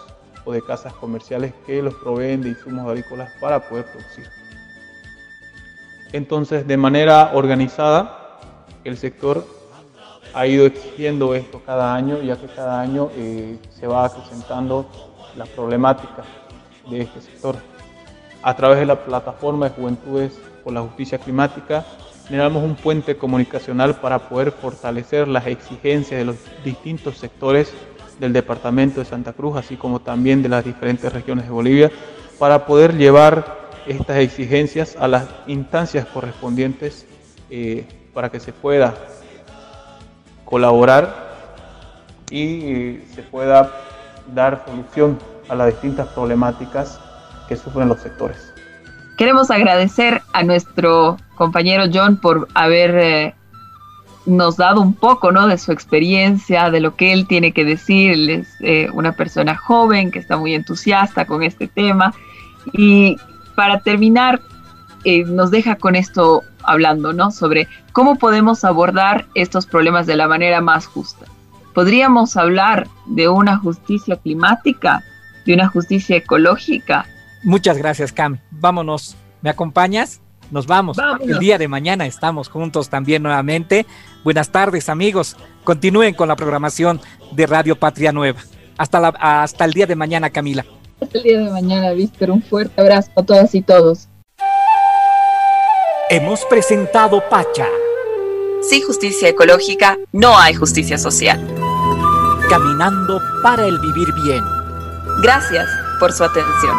o 0.45 0.53
de 0.53 0.63
casas 0.63 0.93
comerciales 0.95 1.53
que 1.67 1.83
los 1.83 1.95
proveen 1.95 2.43
de 2.43 2.51
insumos 2.51 2.87
agrícolas 2.87 3.31
para 3.41 3.69
poder 3.69 3.85
producir. 3.87 4.29
Entonces, 6.13 6.67
de 6.67 6.77
manera 6.77 7.33
organizada, 7.35 8.39
el 8.85 8.97
sector 8.97 9.45
ha 10.35 10.47
ido 10.47 10.67
exigiendo 10.67 11.35
esto 11.35 11.63
cada 11.65 11.95
año, 11.95 12.21
ya 12.23 12.37
que 12.37 12.47
cada 12.47 12.81
año 12.81 13.11
eh, 13.17 13.59
se 13.71 13.87
va 13.87 14.05
acrecentando 14.05 14.87
la 15.37 15.47
problemática 15.47 16.25
de 16.89 17.03
este 17.03 17.21
sector. 17.21 17.57
A 18.43 18.55
través 18.55 18.79
de 18.79 18.87
la 18.87 19.05
plataforma 19.05 19.69
de 19.69 19.75
Juventudes 19.75 20.39
por 20.63 20.73
la 20.73 20.83
Justicia 20.83 21.19
Climática, 21.19 21.85
generamos 22.27 22.63
un 22.63 22.75
puente 22.75 23.17
comunicacional 23.17 23.97
para 23.97 24.29
poder 24.29 24.53
fortalecer 24.53 25.29
las 25.29 25.47
exigencias 25.47 26.19
de 26.19 26.25
los 26.25 26.37
distintos 26.65 27.19
sectores 27.19 27.73
del 28.19 28.33
departamento 28.33 29.01
de 29.01 29.07
Santa 29.07 29.33
Cruz, 29.33 29.57
así 29.57 29.77
como 29.77 30.01
también 30.01 30.43
de 30.43 30.49
las 30.49 30.65
diferentes 30.65 31.13
regiones 31.13 31.45
de 31.45 31.51
Bolivia, 31.51 31.91
para 32.39 32.67
poder 32.67 32.97
llevar 32.97 33.65
estas 33.87 34.19
exigencias 34.19 34.97
a 34.99 35.09
las 35.09 35.27
instancias 35.47 36.07
correspondientes 36.07 37.07
eh, 37.51 37.87
para 38.15 38.31
que 38.31 38.41
se 38.41 38.53
pueda 38.53 38.95
colaborar 40.45 41.35
y 42.31 43.01
se 43.15 43.23
pueda 43.31 43.71
dar 44.35 44.65
solución 44.67 45.19
a 45.49 45.55
las 45.55 45.67
distintas 45.69 46.09
problemáticas 46.09 46.99
que 47.49 47.57
sufren 47.57 47.89
los 47.89 48.01
sectores. 48.01 48.55
Queremos 49.17 49.51
agradecer 49.51 50.23
a 50.33 50.43
nuestro 50.43 51.17
compañero 51.37 51.85
John 51.93 52.17
por 52.17 52.49
haber 52.55 52.99
eh, 52.99 53.35
nos 54.27 54.57
dado 54.57 54.81
un 54.81 54.95
poco 54.95 55.31
¿no? 55.33 55.47
de 55.47 55.59
su 55.59 55.73
experiencia, 55.73 56.71
de 56.71 56.81
lo 56.81 56.97
que 56.97 57.13
él 57.13 57.27
tiene 57.27 57.53
que 57.53 57.65
decir. 57.65 58.13
Él 58.13 58.31
es 58.31 58.49
eh, 58.61 58.89
una 58.93 59.13
persona 59.13 59.57
joven 59.57 60.11
que 60.11 60.19
está 60.19 60.37
muy 60.37 60.55
entusiasta 60.55 61.27
con 61.27 61.43
este 61.43 61.69
tema. 61.69 62.15
Y 62.73 63.17
para 63.55 63.81
terminar, 63.81 64.41
eh, 65.05 65.25
nos 65.25 65.51
deja 65.51 65.77
con 65.77 65.97
esto 65.97 66.43
hablando, 66.63 67.13
¿no? 67.13 67.31
Sobre 67.31 67.69
cómo 67.93 68.17
podemos 68.17 68.65
abordar 68.65 69.27
estos 69.35 69.67
problemas 69.67 70.07
de 70.07 70.17
la 70.17 70.27
manera 70.27 70.61
más 70.61 70.87
justa. 70.87 71.27
Podríamos 71.75 72.37
hablar 72.37 72.89
de 73.07 73.29
una 73.29 73.59
justicia 73.59 74.17
climática, 74.17 75.03
de 75.45 75.55
una 75.55 75.69
justicia 75.69 76.17
ecológica. 76.17 77.07
Muchas 77.43 77.77
gracias, 77.77 78.13
Cam. 78.13 78.39
Vámonos. 78.65 79.15
¿Me 79.43 79.51
acompañas? 79.51 80.23
Nos 80.51 80.67
vamos. 80.67 80.97
El 81.21 81.39
día 81.39 81.59
de 81.59 81.69
mañana 81.69 82.07
estamos 82.07 82.49
juntos 82.49 82.89
también 82.89 83.23
nuevamente. 83.23 83.85
Buenas 84.25 84.49
tardes, 84.49 84.89
amigos. 84.89 85.37
Continúen 85.65 86.15
con 86.15 86.29
la 86.29 86.37
programación 86.37 86.99
de 87.33 87.47
Radio 87.47 87.77
Patria 87.77 88.11
Nueva. 88.11 88.41
Hasta, 88.79 89.01
la, 89.01 89.09
hasta 89.09 89.67
el 89.67 89.75
día 89.75 89.85
de 89.85 89.97
mañana, 89.97 90.31
Camila. 90.31 90.65
Hasta 90.99 91.19
el 91.19 91.25
día 91.25 91.41
de 91.41 91.51
mañana, 91.51 91.93
Víctor. 91.93 92.31
Un 92.31 92.41
fuerte 92.41 92.81
abrazo 92.81 93.11
a 93.17 93.23
todas 93.23 93.55
y 93.55 93.61
todos. 93.61 94.09
Hemos 96.09 96.43
presentado 96.47 97.23
Pacha. 97.29 97.67
Sin 98.63 98.83
justicia 98.83 99.29
ecológica 99.29 99.99
no 100.11 100.39
hay 100.39 100.55
justicia 100.55 100.97
social. 100.97 101.39
Caminando 102.49 103.21
para 103.43 103.67
el 103.67 103.79
vivir 103.79 104.09
bien. 104.25 104.43
Gracias 105.21 105.69
por 106.01 106.15
su 106.15 106.25
atención. 106.25 106.75